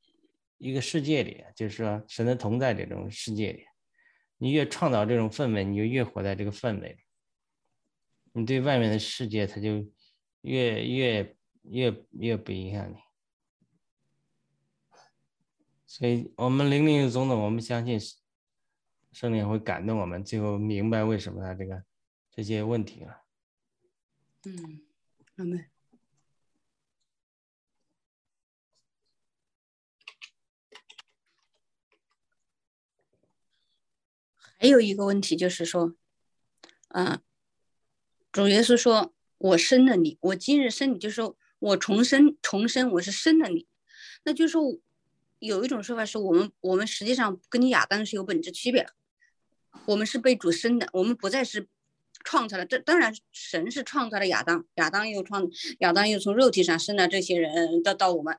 [0.60, 3.64] 一个世界里，就是说神的同在这种世界里，
[4.40, 7.00] 你越创造这种氛围，你就越活在这个氛围里。
[8.34, 9.88] 你对外面的世界，他就
[10.42, 12.96] 越越越越不影响你。
[15.86, 18.00] 所以，我们灵灵中的，我们相信
[19.12, 21.84] 圣灵会感动我们，最后明白为什么他这个
[22.32, 23.27] 这些问题了。
[24.46, 24.82] 嗯，
[25.36, 25.66] 阿门。
[34.60, 35.96] 还有一个问题就是说，
[36.88, 37.22] 啊，
[38.32, 43.68] 主耶稣说：“我生了你，我今日生你，就是说我重生，重生，我是生了你。”
[44.26, 44.80] 那就说，
[45.40, 48.94] 有一种说法是我们，我们实际上跟你亚当是有本质区别的，
[49.86, 51.68] 我们是被主生的，我们不再是
[52.28, 52.66] 创造了。
[52.66, 58.38] 这当然，神是创造了亚当，亚当又创，亚当又从肉体上生了这些人，到到我们。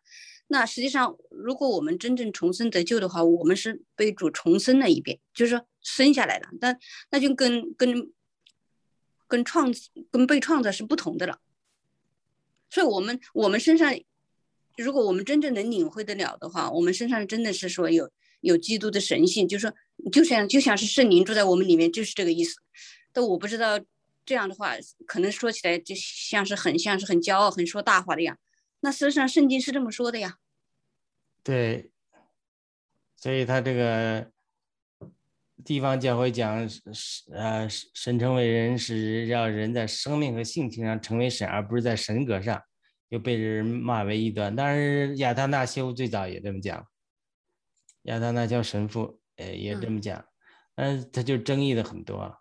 [0.48, 6.48] 那实际上，如果我们真正重生得救的话，我们是被主重生了一遍，就是说生下来了。
[6.60, 6.78] 但
[7.10, 8.12] 那就跟跟
[9.26, 9.72] 跟创
[10.10, 11.38] 跟被创造是不同的了。
[12.68, 13.98] 所以，我们我们身上，
[14.76, 18.10] 如果我们真正能领会得了的话，我们身上真的是说有
[18.42, 19.74] 有基督的神性，就是说，
[20.12, 22.56] 就像就像是圣灵住在我们里面，就是这个意思。
[23.18, 23.80] 但我不知道
[24.24, 28.38] 这样的话，可能说起来就像是很像是很骄傲、很说大话的样。
[28.78, 30.38] 那事实上，圣经是这么说的呀。
[31.42, 31.90] 对，
[33.16, 34.30] 所以他这个
[35.64, 36.64] 地方教会讲，
[37.32, 42.62] 呃，神成为人是让人在生命和性情上成为神，而不是在神格上，
[43.08, 44.54] 又被人骂为异端。
[44.54, 46.86] 当然，亚当纳修最早也这么讲，
[48.02, 50.24] 亚当纳修神父呃也这么讲，
[50.76, 52.38] 嗯，他就争议的很多。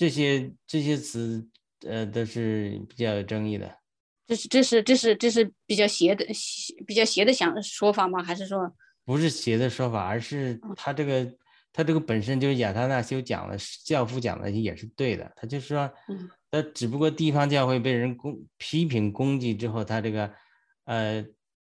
[0.00, 1.46] 这些这些词，
[1.86, 3.70] 呃，都是比较有争议的。
[4.26, 6.24] 这是这是这是这是比较邪的
[6.86, 8.22] 比较邪的想说法吗？
[8.22, 11.30] 还是说不是邪的说法，而是他这个
[11.70, 15.30] 他这个本身就是亚当纳修讲的教父讲的也是对的。
[15.36, 15.92] 他就是说，
[16.48, 20.32] 呃，只不过地方教会被人攻批评攻击之后，他这个
[20.84, 21.22] 呃，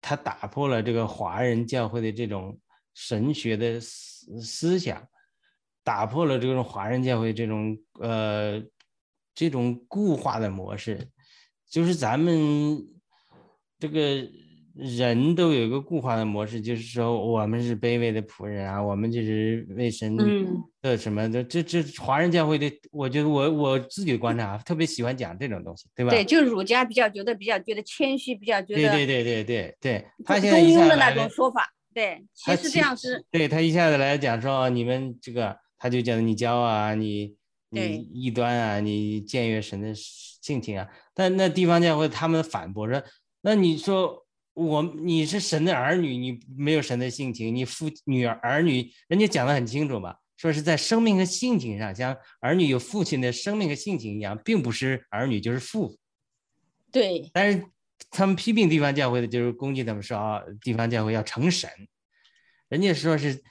[0.01, 2.59] 他打破了这个华人教会的这种
[2.95, 5.07] 神学的思思想，
[5.85, 8.61] 打破了这种华人教会这种呃
[9.33, 11.07] 这种固化的模式。
[11.69, 12.77] 就是咱们
[13.79, 14.27] 这个
[14.73, 20.15] 人都有一个固化的模式，就是说我们是卑微的仆人啊，我们就是为神
[20.81, 21.43] 的什么的。
[21.43, 26.11] 这这华人教会的，我觉得我我自己观察，特别喜欢讲这种东西，对吧？
[26.11, 30.05] 对，就是儒家比较觉得比较觉得谦虚，比较觉得对对对对对对。
[30.23, 33.25] 他现在一下的那种说法，对，其实这样是。
[33.31, 37.35] 对他一下子来讲说你们这个，他就讲你骄傲啊，你
[37.69, 40.87] 你异端啊，你僭越神的性情啊。
[41.13, 43.03] 但那地方教会他们反驳说
[43.41, 55.99] ：“那你说我你是神的儿女，你没有神的性情，你父女儿儿女，人家讲的很清楚嘛，说是在生命和性情上，像儿女有父亲的生命和性情一样，并不是儿女就是父。
[56.91, 57.29] 对。
[57.31, 57.63] 但是
[58.09, 61.69] 他们批评地方教会的，就是攻击他们说啊，地方教会要成神，
[62.69, 63.43] 人家说是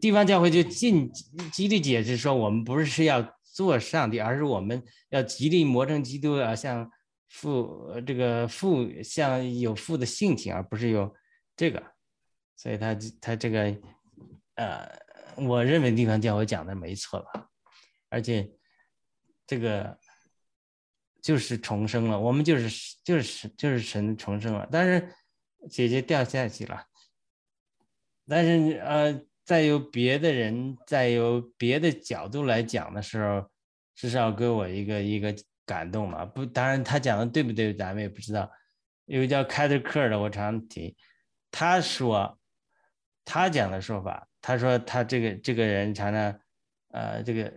[0.00, 1.10] 地方教会就尽
[1.52, 6.88] 极力解释说，我们不是是要。”做上帝，而是我们要极力磨成基督啊，像
[7.26, 11.12] 父这个父像有父的性情，而不是有
[11.56, 11.82] 这个，
[12.54, 13.76] 所以他他这个
[14.54, 14.88] 呃，
[15.34, 17.48] 我认为地方教会讲的没错吧，
[18.10, 18.48] 而且
[19.44, 19.98] 这个
[21.20, 25.12] 就是重生了，我们就是就是就是神重生了，但是
[25.68, 26.86] 姐姐掉下去了，
[28.28, 29.27] 但是呃。
[29.48, 33.48] 再有别的人，再有别的角度来讲的时候，
[33.94, 35.34] 至少给我一个一个
[35.64, 36.22] 感动嘛。
[36.22, 38.50] 不，当然他讲的对不对，咱们也不知道。
[39.06, 40.94] 有个叫凯特克的，我常提，
[41.50, 42.38] 他说
[43.24, 46.40] 他讲的说法，他说他这个这个人常常，
[46.90, 47.50] 呃，这个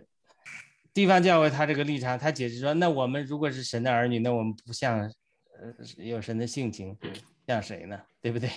[0.94, 6.96] 地方教会他这个立场，他解释说，那我们如果是神的儿女，那我们不像呃有神的性情，
[7.46, 8.00] 像谁呢？
[8.22, 8.48] 对不对？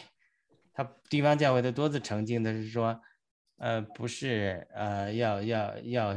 [0.74, 2.98] 他地方教会的多次澄清的是说。
[3.58, 6.16] 呃，不是，呃，要要要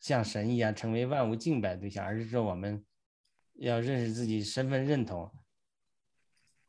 [0.00, 2.84] 像神一样成为万物敬拜对象，而是说我们
[3.54, 5.32] 要认识自己身份认同。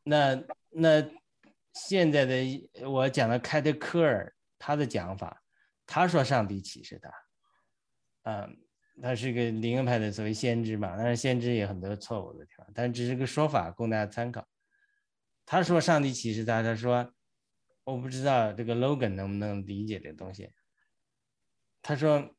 [0.04, 1.04] 那那
[1.74, 5.42] 现在的我讲的凯特科尔他的讲法，
[5.88, 7.12] 他说上帝启示他，
[8.30, 8.58] 嗯，
[9.02, 14.48] 他是个灵派的所谓先知嘛，但是先知也有很多错误的地方，但只是个说法供大家参考。
[15.44, 17.12] 他说上帝启示他，他说。
[17.84, 20.50] 我不知道这个 Logan 能不能理解这东西。
[21.82, 22.34] 他说，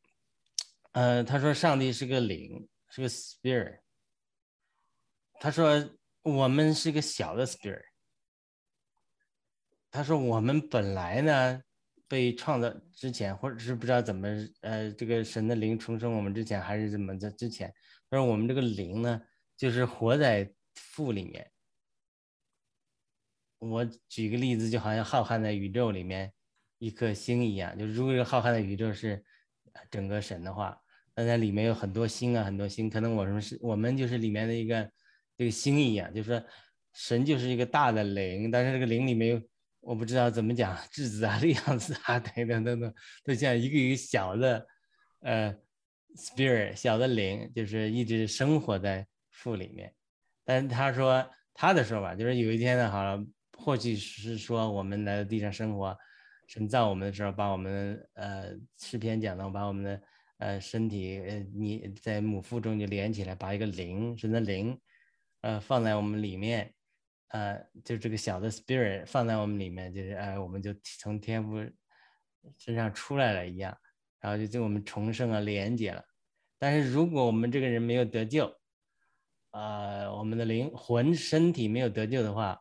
[0.92, 3.80] 呃，他说上帝是个灵，是个 spirit。
[5.40, 7.84] 他说我们是个小的 spirit。
[9.90, 11.62] 他说我们本来呢
[12.08, 14.28] 被创造之前，或者是不知道怎么，
[14.62, 17.72] 呃，这个神的灵重生我们之前，还是怎么在之前。
[18.08, 19.20] 他说我们这个灵呢，
[19.56, 21.50] 就是活在父里面。
[23.58, 26.30] 我举个例子，就好像浩瀚的宇宙里面
[26.78, 29.24] 一颗星一样，就是如果浩瀚的宇宙是
[29.90, 30.78] 整个神的话，
[31.14, 34.90] 那在里面有很多星啊，很多星，可能我们是我们就是里面的一个
[35.38, 36.44] 这个星一样，就是说
[36.92, 39.42] 神就是一个大的灵，但是这个灵里面有
[39.80, 44.66] 我不知道怎么讲质子啊、 量子啊等等等等，都像一个一个小的
[45.20, 45.56] 呃
[46.16, 49.94] spirit 小的灵，就是一直生活在父里面。
[50.44, 53.24] 但他说他的说法就是有一天呢，好了。
[53.56, 55.96] 或许是说我们来到地上生活，
[56.46, 60.02] 神造我们的时候，把我们呃诗篇讲的，把我们的
[60.38, 64.78] 呃身体呃你在母腹中就连起来，把一个灵神的灵
[65.40, 66.74] 呃放在我们里面，
[67.28, 71.56] 呃就这个小的 spirit 放在我们里面，就是哎我们就从天父
[72.58, 73.74] 身上出来了一样，
[74.20, 76.04] 然后就对我们重生了连接了。
[76.58, 78.52] 但是如果我们这个人没有得救，
[79.50, 82.60] 啊我们的灵魂身体没有得救的话。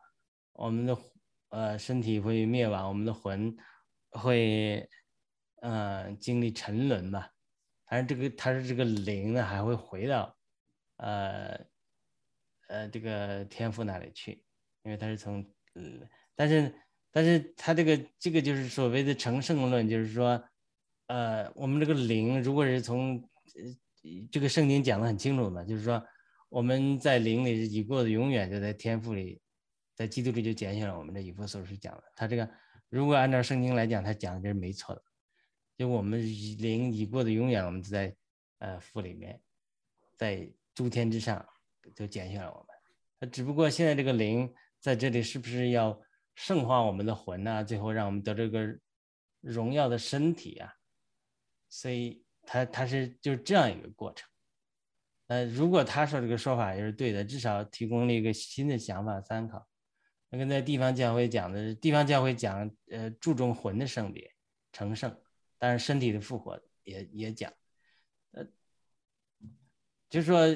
[0.54, 0.98] 我们的
[1.50, 3.56] 呃身体会灭亡，我们的魂
[4.12, 4.88] 会
[5.62, 7.30] 呃经历沉沦吧。
[7.88, 10.36] 但是这个它是这个灵呢，还会回到
[10.98, 11.60] 呃
[12.70, 14.44] 呃这个天赋那里去，
[14.84, 16.74] 因为它是从嗯，但是
[17.12, 20.44] 但是它这个这个就是所谓的成圣论，就是说
[21.08, 23.22] 呃我们这个灵如果是从
[24.32, 26.04] 这个圣经讲的很清楚的，就是说
[26.50, 29.42] 我们在灵里已过的永远就在天赋里。
[29.96, 32.50] 在基督里就拣选了我们的以弗所是讲的，他这个
[32.90, 35.04] 如果按照圣经来讲，他讲的这是没错的。
[35.76, 38.16] 就我们灵已过的永远，我们在
[38.60, 39.42] 呃父里面，
[40.16, 41.44] 在诸天之上
[41.96, 42.68] 就拣选了我们。
[43.20, 46.00] 那只不过现在这个灵在这里是不是要
[46.36, 47.64] 圣化我们的魂呢？
[47.64, 48.78] 最后让我们得这个
[49.42, 50.74] 荣耀的身体啊？
[51.70, 54.30] 所以他他是就是这样一个过程。
[55.28, 59.68] 呃，如果他说这个说法也是对的，至少提供了一个新的想法参考。
[60.34, 64.32] 那跟在地方教会讲的，地方教会讲，呃，注重魂的圣别、
[64.72, 65.16] 成圣，
[65.60, 67.54] 但是身体的复活也也讲，
[68.32, 68.44] 呃，
[70.10, 70.48] 就说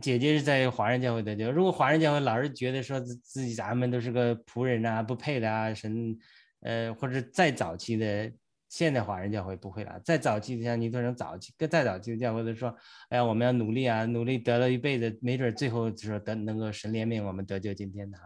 [0.00, 6.18] 姐姐是在华人教会的，就如果华人教会老是觉得说自己咱们都是个仆人啊，不配的啊，神，
[6.58, 8.32] 呃，或者再早期的
[8.68, 12.76] 现代华人教会不会了，再早期的像尼托生早期，跟再早期的教会都说，
[13.08, 18.24] 哎呀，我们要努力啊，努力得了一辈子，没准最后就说得能够神怜悯我们得救今天的啊。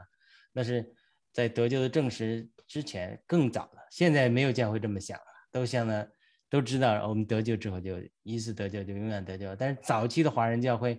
[0.57, 0.91] 那是
[1.33, 6.09] 在得救的证实之前更早了，现在没有教会这么想了，都想呢，
[6.49, 9.55] 都知道我们得救之后就一次得救就永远得救。
[9.55, 10.99] 但是早期的华人教会，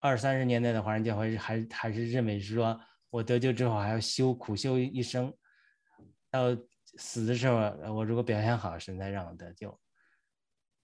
[0.00, 2.76] 二三十年代的华人教会还还是认为是说
[3.08, 5.32] 我得救之后还要修苦修一生，
[6.28, 6.48] 到
[6.98, 7.54] 死的时候
[7.94, 9.78] 我如果表现好，神才让我得救。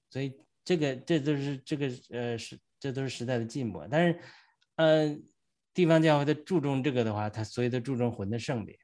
[0.09, 4.21] 所以这个这都是这个呃是这都是时代的进步，但是
[4.77, 5.25] 嗯。
[5.79, 8.77] 地方教会他注重这个的话，他所以他注重魂的圣别，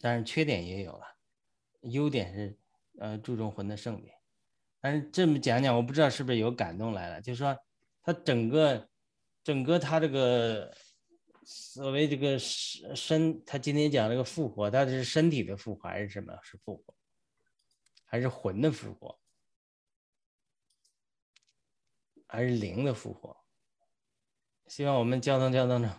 [0.00, 1.06] 但是缺点也有了，
[1.82, 2.58] 优点是
[2.98, 4.12] 呃注重魂的圣别，
[4.80, 7.56] 但是这么讲讲，我不知道是不是有感动来了，就是说
[8.02, 8.88] 他整个
[9.44, 10.76] 整个他这个
[11.44, 16.36] 所谓这个身身，他今天讲这个复活，到底是身体的复活还是什么？
[16.42, 16.92] 是复活，
[18.04, 19.20] 还是魂的复活，
[22.26, 23.40] 还是灵的复活？
[24.72, 25.90] 希望我们交通交通中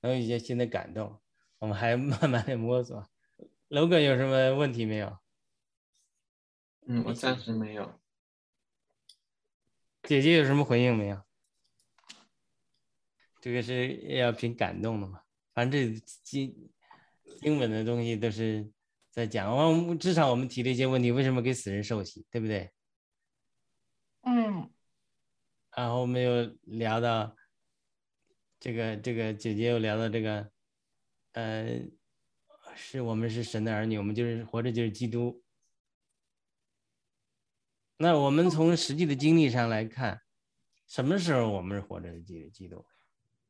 [0.00, 1.20] 能有一些新的感动。
[1.58, 3.06] 我们还慢慢的摸索。
[3.68, 5.18] 楼哥有什么问题没有？
[6.86, 8.00] 嗯，我暂时没有。
[10.04, 11.22] 姐姐有什么回应没有？
[13.38, 15.20] 这个是要凭感动的嘛？
[15.52, 16.70] 反正这经
[17.38, 18.66] 经文的东西都是
[19.10, 19.54] 在讲。
[19.54, 22.72] 我至少我们提了一些问题，为什么给死人受洗，对不对？
[24.22, 24.72] 嗯。
[25.76, 27.36] 然后我们又聊到
[28.62, 30.48] 这个，这个姐姐又聊到这个，
[31.32, 31.80] 呃，
[32.76, 35.42] 是我们是神的儿女，我们就是活着就是基督。
[37.96, 40.22] 那我们从实际的经历上来看，
[40.86, 42.86] 什么时候我们是活着的基基督？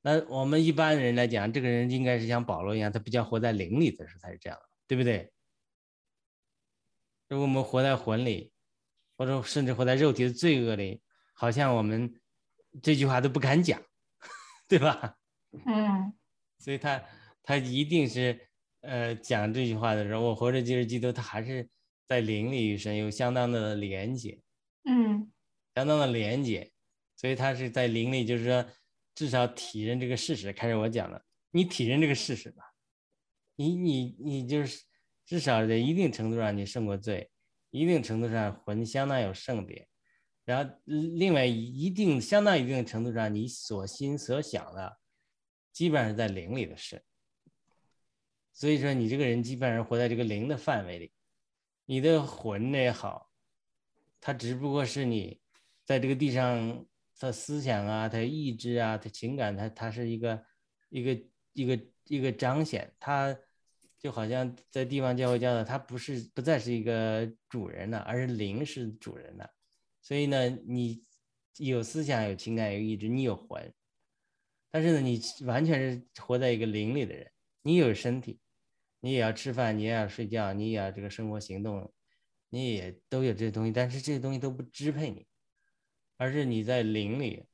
[0.01, 5.31] 那我们一般人来讲，这个人应该是像保罗一样，他比较活在灵里的时候才是这样，对不对？
[7.29, 8.51] 如果我们活在魂里，
[9.19, 11.03] 或者甚至活在肉体的罪恶里，
[11.35, 12.19] 好像我们
[12.83, 13.79] 这句话都不敢讲，
[14.79, 15.16] 对吧？
[15.66, 16.12] 嗯。
[16.59, 17.05] 所以他
[17.43, 18.49] 他一定是
[18.81, 21.68] 呃讲这句话的时候，我活着就是基督，他还是。
[22.09, 24.39] 在灵里与神有相当的连接，
[24.85, 25.33] 嗯，
[25.75, 26.70] 相当的连接，
[27.16, 28.66] 所以他是在灵里，就是说
[29.14, 30.53] 至少体认这个事实。
[30.53, 32.75] 开始我讲了，你体认这个事实吧，
[33.57, 34.85] 你你你就是
[35.25, 37.31] 至少在一定程度上你胜过罪，
[37.70, 39.89] 一定程度上魂相当有圣别，
[40.53, 44.99] 然后另外一定相当一定程度上你所心所想的，
[45.73, 47.03] 基本上是在灵里的事。
[48.53, 51.11] 所以说你这个人基本上活在这个灵的范围里。
[51.87, 53.31] 你的魂也好，
[54.21, 55.41] 它只不过是你
[55.85, 56.87] 在这个地上
[57.19, 60.45] 的思想啊，它意志啊，它情感，它它是一个
[60.91, 61.23] 一个
[61.55, 62.95] 一个一个彰显。
[63.01, 63.37] 它
[63.99, 69.51] 就好像在地方教会教的，它不是不再是一个主人了，而是灵是主人了。
[70.03, 71.03] 所以呢，你
[71.57, 73.73] 有思想、有情感、有意志，你有魂，
[74.71, 77.33] 但是呢，你完全是活在一个灵里的人，
[77.63, 78.39] 你有身体。
[79.05, 81.93] 你也要吃饭，你也要睡觉，你也要这个生活行动，
[82.51, 85.27] 你也都有这些东西，但是这些东西都不支配你，
[86.19, 87.45] 而是你在灵里，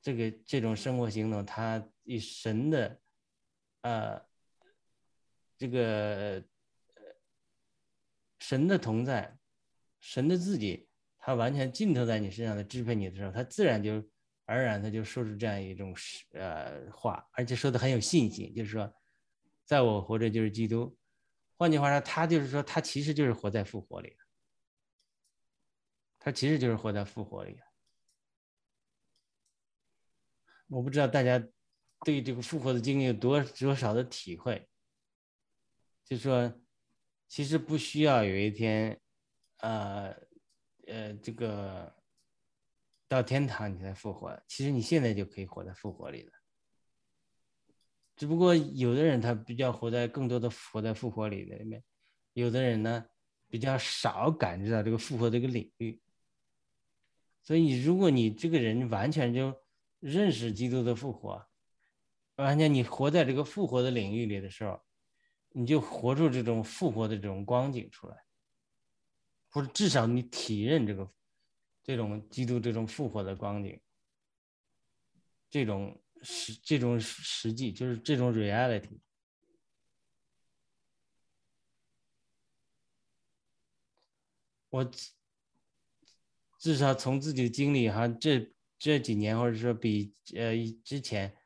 [0.00, 2.98] 这个这种生活行动，它与神的，
[3.82, 4.26] 呃，
[5.58, 6.42] 这个
[8.38, 9.36] 神的同在，
[10.00, 10.88] 神的自己，
[11.22, 14.04] 它完全浸透在你身上的支配你的时候，它自然就
[14.44, 15.96] 而然，他就说出这样一种
[16.32, 18.92] 呃话，而且说的很有信心，就是说。
[19.64, 20.94] 在我活着就是基督，
[21.56, 24.14] 换句话说，他就是说，他其实就是活在复活里
[26.18, 27.58] 他其实就是活在复活里
[30.66, 31.38] 我不知道大家
[32.04, 34.68] 对这个复活的经历有多多少的体会，
[36.04, 36.52] 就说
[37.28, 39.00] 其实不需要有一天，
[39.58, 40.14] 呃
[40.86, 41.94] 呃，这个
[43.08, 46.32] 到天堂你才复活，其实你现在就可以活在复活里了。
[48.16, 51.82] 只不过有的人他比较活在更多的活在复活里的里面，
[52.34, 53.04] 有的人呢
[53.48, 56.00] 比较少感知到这个复活这个领域。
[57.42, 59.52] 所以你，如果你这个人完全就
[59.98, 61.44] 认识基督的复活，
[62.36, 64.80] 完全你活在这个复活的领域里的时候，
[65.50, 68.16] 你就活出这种复活的这种光景出来，
[69.52, 71.08] 或者至少你体认这个
[71.84, 73.80] 这种基督这种复活的光景，
[75.48, 75.96] 这种。
[76.24, 79.00] 实这种实际就是这种 reality，
[84.70, 84.88] 我
[86.60, 90.52] 至少从自己的经历哈，这这几年或者说比呃
[90.84, 91.36] 之前，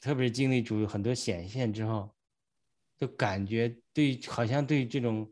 [0.00, 2.14] 特别是经历主有很多显现之后，
[2.96, 5.28] 就感觉对好像对这种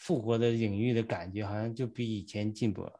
[0.00, 2.98] 复活的领域的感觉，好像就比以前进步了。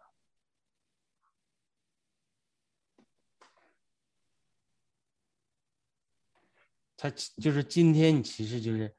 [6.95, 8.95] 他就是今天，你其实就是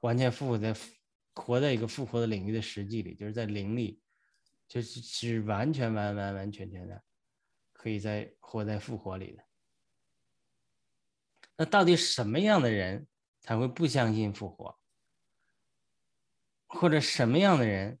[0.00, 0.74] 完全复活在
[1.32, 4.02] 活在一个复活的领域的实际里，就是在灵里，
[4.66, 7.00] 就是是完全完完完全全的
[7.72, 9.44] 可以在活在复活里的。
[11.56, 13.06] 那到底什么样的人
[13.38, 14.76] 才会不相信复活？
[16.74, 17.98] 或者什么样的人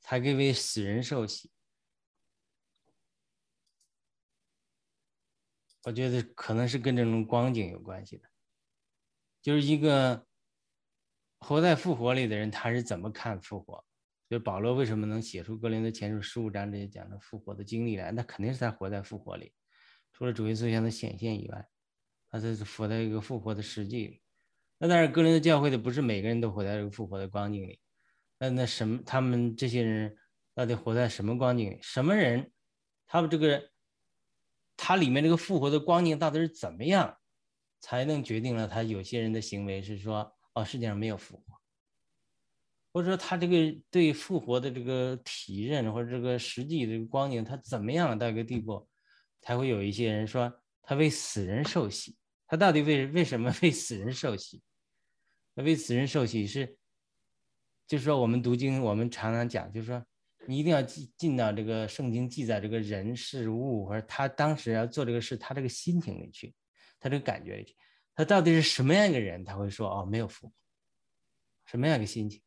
[0.00, 1.50] 才可以为死人受洗？
[5.84, 8.28] 我觉得可能是跟这种光景有关系的。
[9.40, 10.26] 就是一个
[11.38, 13.82] 活在复活里的人，他是怎么看复活？
[14.28, 18.10] 就是保罗为什么能写出《格林的前书》十五章这些讲的复活的经历来？
[18.10, 19.54] 那肯定是他活在复活里。
[20.12, 21.66] 除了主耶稣像的显现以外，
[22.28, 24.22] 他这是活在一个复活的实际里。
[24.78, 27.80] 那但是，哥林的教会的不是每个人都活在这个复活的光景里。
[28.38, 30.16] 那那什么，他们这些人
[30.54, 31.78] 到底活在什么光景里？
[31.82, 32.52] 什么人？
[33.06, 33.70] 他们这个，
[34.76, 37.16] 他里面这个复活的光景到底是怎么样，
[37.80, 41.58] 才能决定了他有些人的行为是说，哦，世界上没有复活。
[42.92, 48.88] 或者说他这个对复活的这个体认或者这个实际这个光景，他怎么样到一个地步，
[49.40, 50.52] 才会有一些人说
[50.82, 52.16] 他为死人受洗？
[52.48, 54.60] 他到底为为什么为死人受洗？
[55.54, 56.76] 那为死人受洗是，
[57.86, 60.04] 就是说我们读经，我们常常讲，就是说
[60.46, 66.54] 你一定要进进到这个圣经记载这个人事物或者他当时要做这个事，他这个心情里去，
[66.98, 67.76] 他这个感觉里去，
[68.14, 69.44] 他到底是什么样一个人？
[69.44, 70.52] 他会说哦，没有复活，
[71.66, 72.42] 什么样一个心情？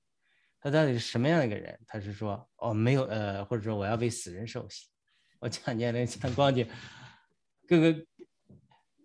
[0.60, 1.80] 他到底是什么样一个人？
[1.88, 4.88] 他是说，哦，没有，呃，或者说我要为死人受洗。
[5.40, 6.70] 我讲讲那讲光景，
[7.68, 8.06] 各个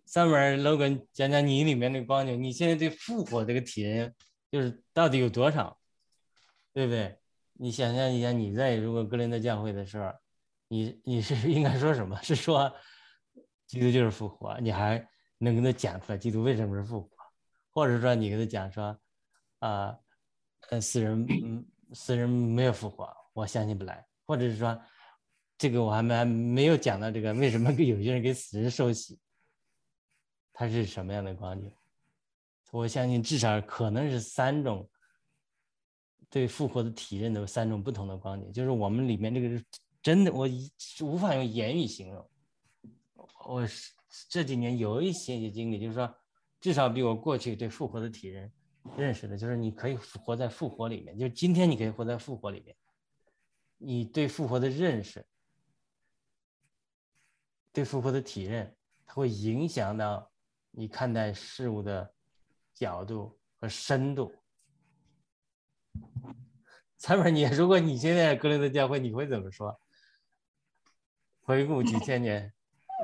[0.06, 4.14] 上面 logan 讲讲你里面的光景，你现在对复活这个体验，
[4.50, 5.78] 就是到底有多少，
[6.72, 7.18] 对不对？
[7.52, 10.10] 你想象一下，你在如果格林德教会的时候，
[10.68, 12.18] 你你是应该说什么？
[12.22, 12.72] 是说
[13.66, 14.58] 基督就是复活？
[14.60, 15.06] 你还
[15.38, 17.10] 能跟他讲出来基督为什么是复活？
[17.72, 18.98] 或者说你跟他讲说，
[19.58, 19.96] 啊？
[20.70, 24.04] 呃，死人，嗯，死人没有复活，我相信不来。
[24.26, 24.76] 或者是说，
[25.56, 29.16] 这个我还没还没有讲到这个，为什么有些人给死人受洗，
[30.58, 31.70] 它是什么样的光景？
[32.70, 34.88] 我相信至少可能是三种
[36.30, 39.62] 对复活的体认的三种不同的光景，就是我们里面这个是
[40.00, 40.48] 真的，我
[41.02, 42.30] 无法用言语形容。
[43.46, 43.68] 我
[44.30, 46.12] 这几年有一些些经历，就是说，
[46.58, 48.50] 至少比我过去对复活的体认。
[48.96, 52.74] 认识的就是你可以活在复活里面，就是今天你可以活在复活里面。
[53.76, 55.26] 你对复活的认识，
[57.72, 60.30] 对复活的体认，它会影响到
[60.76, 62.12] 你看待事物的
[62.74, 64.34] 角度和深度。
[66.98, 69.80] 蔡本，你如果你现在格林的教会，你会怎么说？
[71.40, 72.52] 回顾几千年，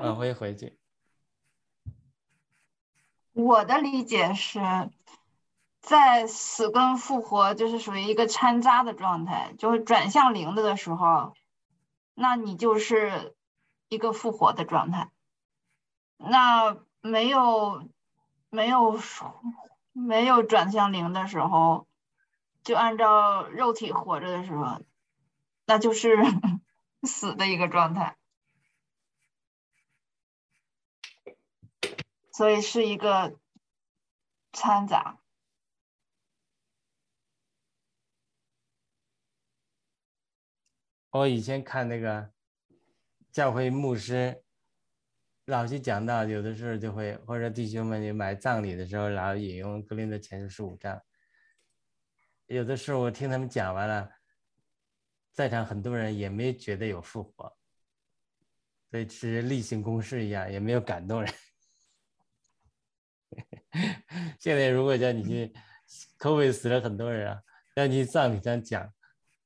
[0.01, 0.77] 往回回去。
[3.33, 4.59] 我的理解是。
[5.81, 11.33] 在死跟复活就是属于一个掺杂的状态，就是转向零的的时候，
[12.13, 13.35] 那你就是
[13.89, 15.11] 一个复活的状态。
[16.15, 17.89] 那没有
[18.49, 18.97] 没有
[19.91, 21.85] 没有转向零的时候，
[22.63, 24.81] 就按照肉体活着的时候，
[25.65, 26.15] 那就是
[27.03, 28.17] 死的一个状态。
[32.31, 33.37] 所以是一个
[34.53, 35.19] 掺杂。
[41.11, 42.31] 我以前看那个
[43.31, 44.42] 教会牧师
[45.45, 51.01] 老去讲到，有的时候就会或者弟兄们你买葬礼的时候，老引用格林的前书十五章。
[52.47, 54.09] 有的时候我听他们讲完了，
[55.31, 57.55] 在场很多人也没觉得有复活，
[58.89, 61.33] 所以是例行公事一样，也没有感动人。
[64.39, 65.53] 现在如果叫你去
[66.19, 67.41] ，COVID 死了很多人啊，
[67.75, 68.93] 让你葬礼上讲，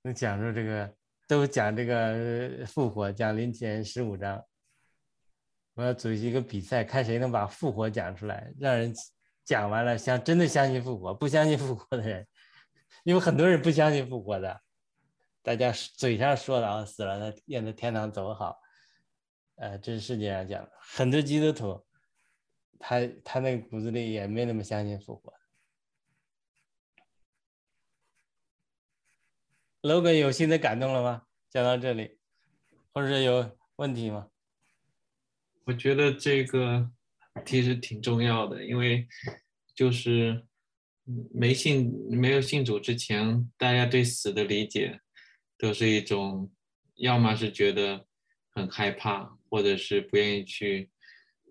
[0.02, 0.95] 能讲出这个。
[1.30, 4.41] 都讲这个复活，讲林前十五章。
[5.78, 8.91] 我要组织一个比赛，看谁能把复活讲出来，让人
[9.43, 12.28] 讲完了，相真的相信复活，不相信复活的人，
[13.03, 14.59] 因为很多人不相信复活的，
[15.43, 18.57] 大家嘴上说的啊，死了他愿在天堂走好，
[19.57, 21.86] 呃，这是世界上讲的，很多基督徒，
[22.80, 25.32] 他他那个骨子里也没那么相信复活。
[29.84, 31.21] logan 有新的感动了吗？
[31.51, 32.19] 讲到这里，
[32.91, 34.32] 或者有问题吗？
[35.68, 36.89] 我觉得这个
[37.45, 39.05] 其实挺重要的，因为
[39.76, 40.45] 就是
[41.34, 45.01] 没信没有信主之前，大家对死的理解
[45.57, 46.49] 都是一种，
[46.95, 48.05] 要么是觉得
[48.55, 50.89] 很害怕，或者是不愿意去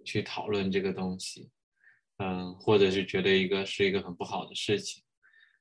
[0.03, 1.51] 去讨论这个东西，
[2.17, 5.05] 嗯，或者是觉得一个是一个很不好的事情。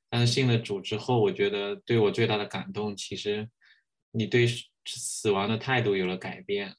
[0.09, 3.49] 但是信了主之后，我觉得对我最大的感动，其实
[4.11, 4.47] 你对
[4.85, 6.73] 死亡的态度有了改变，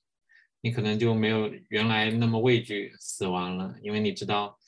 [0.60, 4.58] 你可能就没有原来那么畏惧死亡了，因为你知道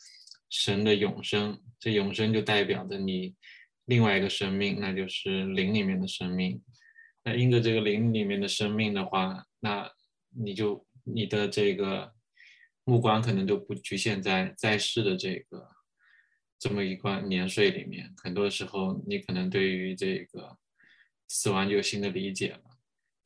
[0.51, 3.35] 神的永生，这永生就代表着你
[3.87, 6.63] 另外一个生命，那就是灵里面的生命。
[7.25, 9.91] 那因着这个灵里面的生命的话，那
[10.37, 12.13] 你就你的这个
[12.85, 15.69] 目光可能就不局限在在世的这个。
[16.61, 20.59] 这么一段年岁里面，很多时候你可能对于这个
[21.29, 22.61] 死亡就有新的理解了。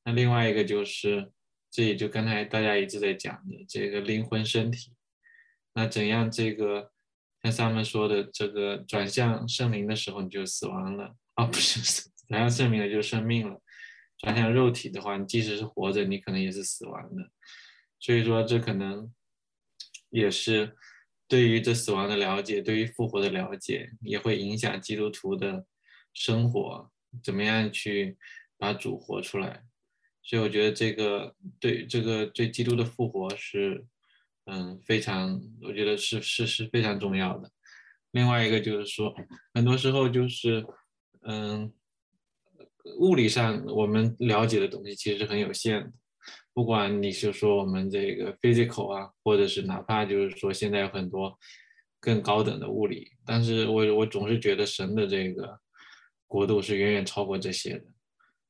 [0.05, 1.33] 那另外一个就是，
[1.73, 4.93] 这也就刚才大家一直在讲的这个灵魂身体，
[5.73, 6.93] 那怎样这个
[7.43, 11.81] 像上面说的这个转向圣灵的时候你就死亡了啊，不是
[12.29, 13.59] 转向圣灵了就生命了，
[14.19, 17.31] 转向肉体的话，你即使是活着，你可能也是死亡的。
[17.99, 19.11] 所以说这可能
[20.11, 20.77] 也是
[21.27, 25.65] 对于这死亡的了解，对于复活的了解，也会影响基督徒的
[26.13, 26.91] 生活，
[27.25, 28.19] 怎么样去
[28.59, 29.65] 把主活出来。
[30.25, 33.85] 所以我觉得这个对这个对基督的复活是，
[34.45, 37.51] 嗯，非常，我觉得是是是非常重要的。
[38.13, 39.13] 另外一个就是说，
[39.53, 40.65] 很多时候就是，
[41.23, 41.73] 嗯，
[43.01, 45.93] 物理上我们了解的东西其实很有限的。
[46.55, 51.37] 不管你是说我们这个 physical 啊，或者是哪怕就是说现在有很多
[51.99, 55.59] 更高等的物理，但是我我总是觉得神的这个
[56.29, 57.85] 国度是远远超过这些的。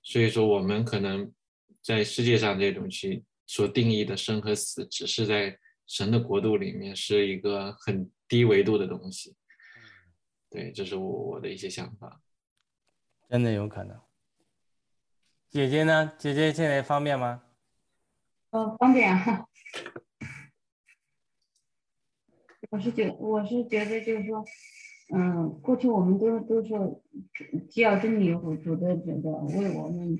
[0.03, 1.33] 所以说我们可能。
[1.83, 9.35] 在世界上，这种去所定义的生和死，只是在神的国度里面是一个很低维度的东西。
[10.49, 12.23] 对，这是我我的一些想法。
[13.29, 14.01] 真的有可能。
[15.49, 16.13] 姐姐呢？
[16.17, 17.43] 姐姐现在方便吗？
[18.51, 19.45] 呃，方便啊。
[22.71, 24.45] 我是觉，我是觉得就是说，
[25.15, 26.71] 嗯，过去我们都都是
[27.69, 30.17] 既要真理主主的这个为我们。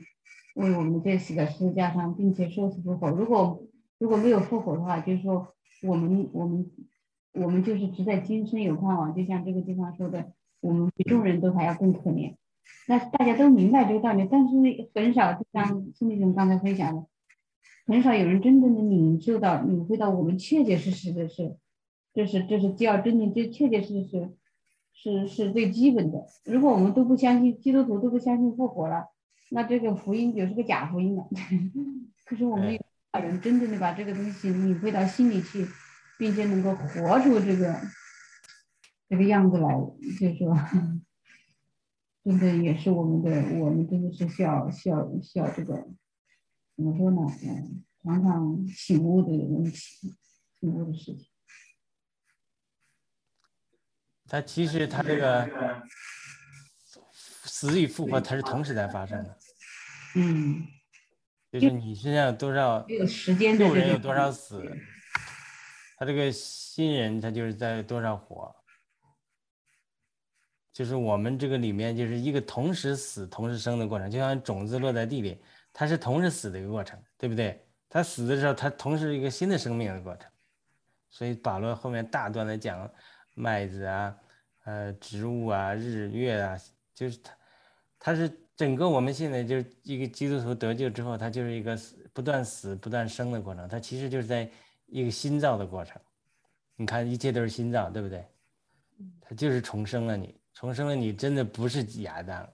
[0.55, 3.09] 为我们这次的十字架上，并且受死复活。
[3.11, 3.63] 如果
[3.99, 6.71] 如果没有复活的话，就是说我们我们
[7.33, 9.15] 我们就是只在今生有盼望。
[9.15, 12.35] 就像这个地方说的，我们比众人都还要更可怜。
[12.87, 17.07] 那大家都明白这个道理，但是很少，就像孙立总刚才分享的，
[17.87, 21.57] 很少有人真正的领受到、领会到我们确确实实的是，
[22.13, 24.31] 这是这是只要真正这确确实实
[24.93, 26.27] 是是最基本的。
[26.45, 29.07] 如果我们都不相信基督徒都不相信复活了。
[29.55, 31.29] 那这个福音就是个假福音了。
[32.25, 32.81] 可是我们有
[33.21, 35.69] 人真正的把这个东西领会到心里去，
[36.19, 37.79] 并且能够活出这个
[39.11, 39.69] 这个样子来，
[40.19, 40.57] 就是说，
[42.25, 45.87] 真的也是我们的，我们真的是需要需要需要这个
[46.75, 47.21] 怎么说呢？
[47.45, 50.15] 嗯，常常醒悟的问题，
[50.59, 51.27] 醒悟的事情。
[54.27, 55.83] 他其实他这个。
[57.45, 59.39] 死与复活，它是同时在发生的。
[60.15, 60.67] 嗯，
[61.51, 64.63] 就是你身上有多少有时间旧人有多少死，
[65.97, 68.55] 他这个新人他就是在多少活。
[70.73, 75.39] 就是我们这个里面就是一个同时死同时生的过程，就像种子落在地里，
[75.73, 77.65] 它是同时死的一个过程，对不对？
[77.89, 80.31] 它死的时候，它同时一个新的生命的过程。
[81.11, 82.91] 所以保罗后面大段的讲
[83.35, 84.17] 麦子啊，
[84.65, 86.59] 呃，植物啊，日月啊，
[86.95, 87.35] 就是他。
[88.05, 88.29] 它是
[88.63, 93.69] 整个我们现在就是一个基督徒得救之后，他就是一个死不断死不断生的过程。
[93.69, 94.49] 他其实就是在
[94.87, 96.01] 一个新造的过程。
[96.77, 98.25] 你看，一切都是新造，对不对？
[99.21, 102.49] 他就是重生了你，重生了你，真的不是亚当，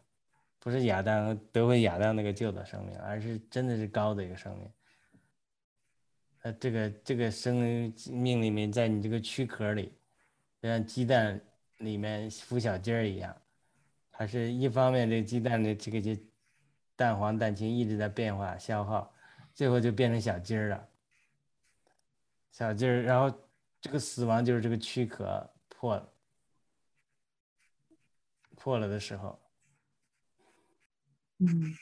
[0.59, 4.73] 不是亚当得回亚当那个旧的生命，而是真的是高的一个生命。
[6.41, 9.93] 呃，这个这个生命里面，在你这个躯壳里，
[10.63, 11.39] 就像鸡蛋
[11.77, 13.37] 里面孵小鸡儿一样。
[14.19, 16.21] 它是一方面，这个鸡蛋的这个这
[16.97, 19.15] 蛋黄、蛋清一直在变化、消耗，
[19.55, 20.89] 最后就变成小鸡儿了。
[22.51, 23.33] 小鸡儿，然后
[23.81, 26.13] 这个死亡就是这个躯壳破了，
[28.57, 29.41] 破了的时候。
[31.39, 31.73] 嗯，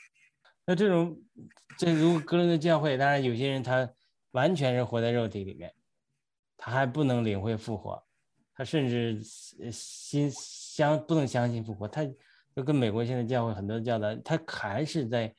[0.63, 1.19] 那这种，
[1.75, 3.91] 这如果格伦的教会，当然有些人他
[4.29, 5.73] 完全是活在肉体里面，
[6.55, 8.06] 他还不能领会复活，
[8.57, 9.21] 他甚至
[9.71, 12.05] 心相不能相信复活，他。
[12.55, 15.31] 就跟美国现在教会很多教导，他还是在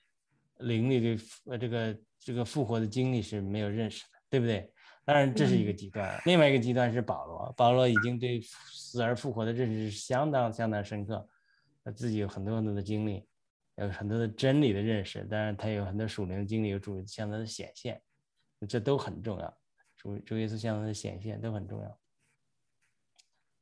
[0.59, 4.73] 灵里对呃这个这个复活的经历是没有认识的，对不对？
[5.05, 11.29] 当然这是一个极端，另外一个极端是保罗，保罗已经对死而复活的认识是相当相当深刻，
[11.83, 13.27] 他自己有很多很多的经历，
[13.79, 18.01] 有很多的真理的认识，当然他有很多属灵的经历，有主向他的显现，
[18.69, 19.59] 这都很重要，
[19.97, 21.99] 主主耶稣向他的显现都很重要。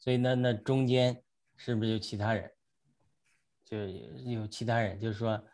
[0.07, 1.21] 所以那那中间
[1.57, 2.49] 是不是有其他人？
[3.65, 5.45] 就有其他人，就是说，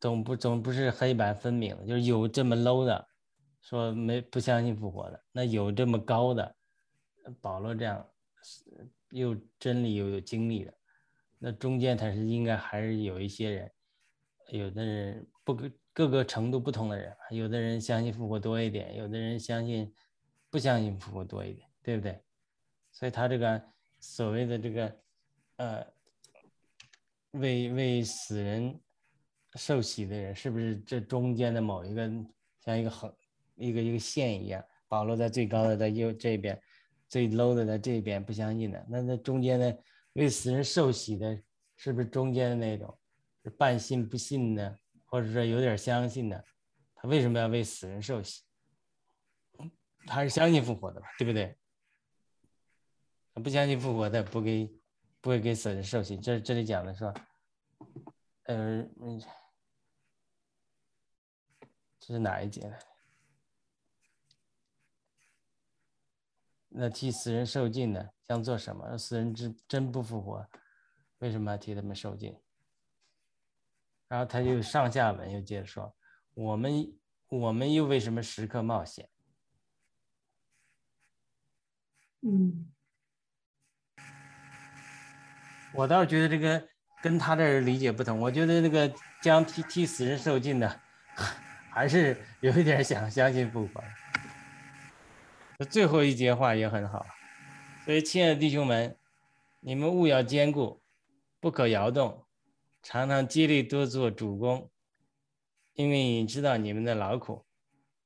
[0.00, 3.06] 总不总不是黑白分明，就是有这么 low 的，
[3.60, 6.56] 说没不相信复活的，那有这么高的，
[7.42, 8.08] 保罗这样
[9.10, 10.72] 又真理又有经历的，
[11.38, 13.70] 那中间他是应该还是有一些人，
[14.48, 15.54] 有的人不
[15.92, 19.94] 各个程度不同的人，有的人相信复活多一点，有的人相信
[20.48, 22.18] 不相信复活多一点，对不对？
[22.90, 23.62] 所以他这个
[24.06, 24.96] 所谓的这个，
[25.56, 25.94] 呃。
[27.38, 28.80] 为为死人
[29.56, 32.08] 受洗的人，是不是这中间的某一个
[32.60, 33.12] 像一个横
[33.56, 36.56] 一个一个线一样，保罗在最高的在右这边，
[37.08, 39.76] 最 low 的在这边不相信的，那那中间的
[40.12, 41.36] 为死人受洗的，
[41.74, 42.96] 是不是中间的那种，
[43.42, 46.44] 是半信不信的，或者说有点相信的，
[46.94, 48.42] 他为什么要为死人受洗？
[50.06, 51.58] 他是相信复活的吧，对不对？
[53.42, 54.72] 不相信复活的，不给
[55.20, 56.16] 不会给死人受洗。
[56.16, 57.04] 这这里讲的是？
[58.44, 58.86] 呃，
[61.98, 62.76] 这是哪一节呢？
[66.68, 68.98] 那替死人受尽的，想做什么？
[68.98, 70.48] 死人真真不复活，
[71.18, 72.38] 为什么要替他们受尽？
[74.08, 75.96] 然后他就上下文又接着说：
[76.34, 79.08] 我们我们又为什么时刻冒险？
[82.20, 82.73] 嗯
[85.74, 86.68] 我倒是觉得这个
[87.02, 90.80] 跟他这理解不同，我觉得那个将替替死人受尽的，
[91.70, 93.82] 还是有一点想相信复活。
[95.58, 97.04] 那最后一节话也很好，
[97.84, 98.96] 所以亲爱的弟兄们，
[99.60, 100.82] 你们务要坚固，
[101.40, 102.24] 不可摇动，
[102.82, 104.70] 常常激励多做主公，
[105.74, 107.44] 因为你知道你们的劳苦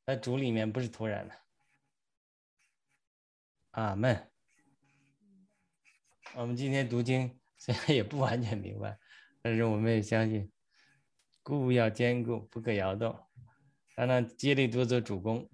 [0.06, 1.34] 在主里面不是突然的。
[3.72, 4.30] 阿门。
[6.34, 7.37] 我们今天读经
[7.68, 8.98] 虽然也不完全明白，
[9.42, 10.50] 但是我们也相信，
[11.42, 13.14] 固要坚固，不可摇动，
[13.94, 15.46] 当然竭力多做主公。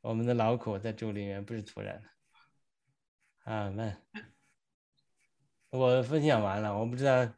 [0.00, 2.08] 我们的劳苦在主里面不是突然的。
[3.44, 3.94] 阿门。
[5.68, 7.30] 我分享完了，我不知道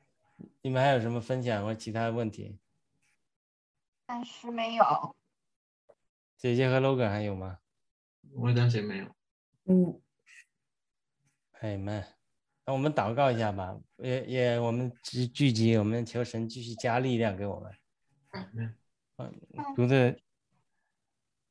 [0.63, 2.61] 你们还有什么分享或其他问题？
[4.07, 5.17] 暂时没有。
[6.37, 7.59] 姐姐和 logan 还有吗？
[8.35, 9.17] 我暂时没有。
[9.65, 10.01] 嗯，
[11.61, 12.05] 哎们，
[12.67, 17.73] 那我们祷告一下吧，也也我们聚聚集，我们求神继续加力量给我们。
[19.17, 19.35] 嗯，
[19.77, 20.19] 读的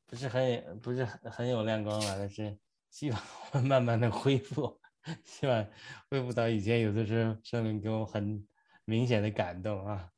[0.06, 2.58] 不是很不是很很有亮光了，但是
[2.90, 3.20] 希望
[3.52, 4.78] 我们慢慢的恢复，
[5.24, 5.66] 希望
[6.10, 8.46] 恢复到以前有的时候圣灵给我很
[8.84, 10.12] 明显的感动啊。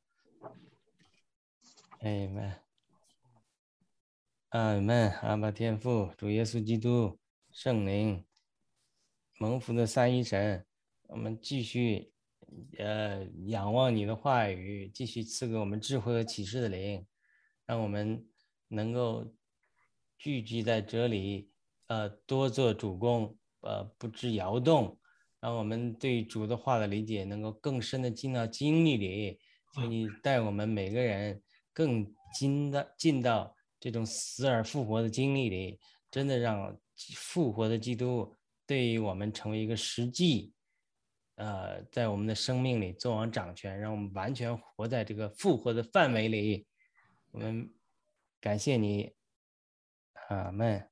[2.01, 2.53] 哎们，
[4.49, 7.17] 阿门，阿爸天父，主耶稣基督，
[7.51, 8.25] 圣灵，
[9.37, 10.65] 蒙福的三一神，
[11.09, 12.11] 我们继续
[12.77, 17.03] 呃仰望你的话语，继续赐给我们智慧和启示的灵，
[17.65, 18.23] 让我们
[18.67, 19.33] 能够
[20.19, 21.49] 聚集在这里，
[21.87, 24.99] 呃，多做主公，呃，不致摇动，
[25.39, 29.39] 让我们对主的话的理解能够更深的进到经历里，
[29.73, 31.41] 求你带我们每个人
[31.73, 32.05] 更
[32.37, 35.79] 进的进到这种死而复活的经历里，
[36.11, 36.79] 真的让
[37.15, 38.31] 复活的基督
[38.67, 40.53] 对于我们成为一个实际。
[41.39, 46.67] 呃，在我们的生命里做王掌权，让我们完全活在这个复活的范围里。
[47.31, 47.73] 我们
[48.41, 49.13] 感谢你，
[50.27, 50.89] 阿门。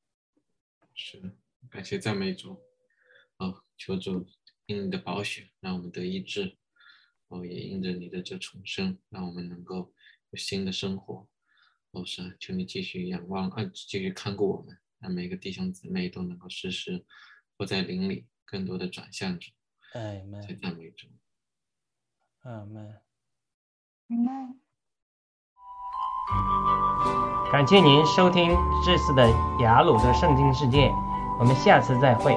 [0.95, 1.35] 是的，
[1.69, 2.61] 感谢赞美主。
[3.39, 4.25] 哦，求主
[4.67, 6.57] 因你的宝血，让我们得医治。
[7.27, 9.93] 哦，也因着你的这重生，让我们能够
[10.29, 11.27] 有新的生活。
[11.91, 17.05] 哦，是，求你继续仰望，啊，继续看顾我们，让每个弟兄姊妹都能够时时
[17.57, 19.51] 活在灵里，更多的转向主。
[19.93, 21.07] 哎们，在赞美主。
[22.43, 23.01] 阿门。
[24.09, 24.59] 嗯。
[27.51, 29.29] 感谢您收听这次的
[29.61, 30.91] 雅鲁的圣经世界，
[31.39, 32.35] 我们下次再会。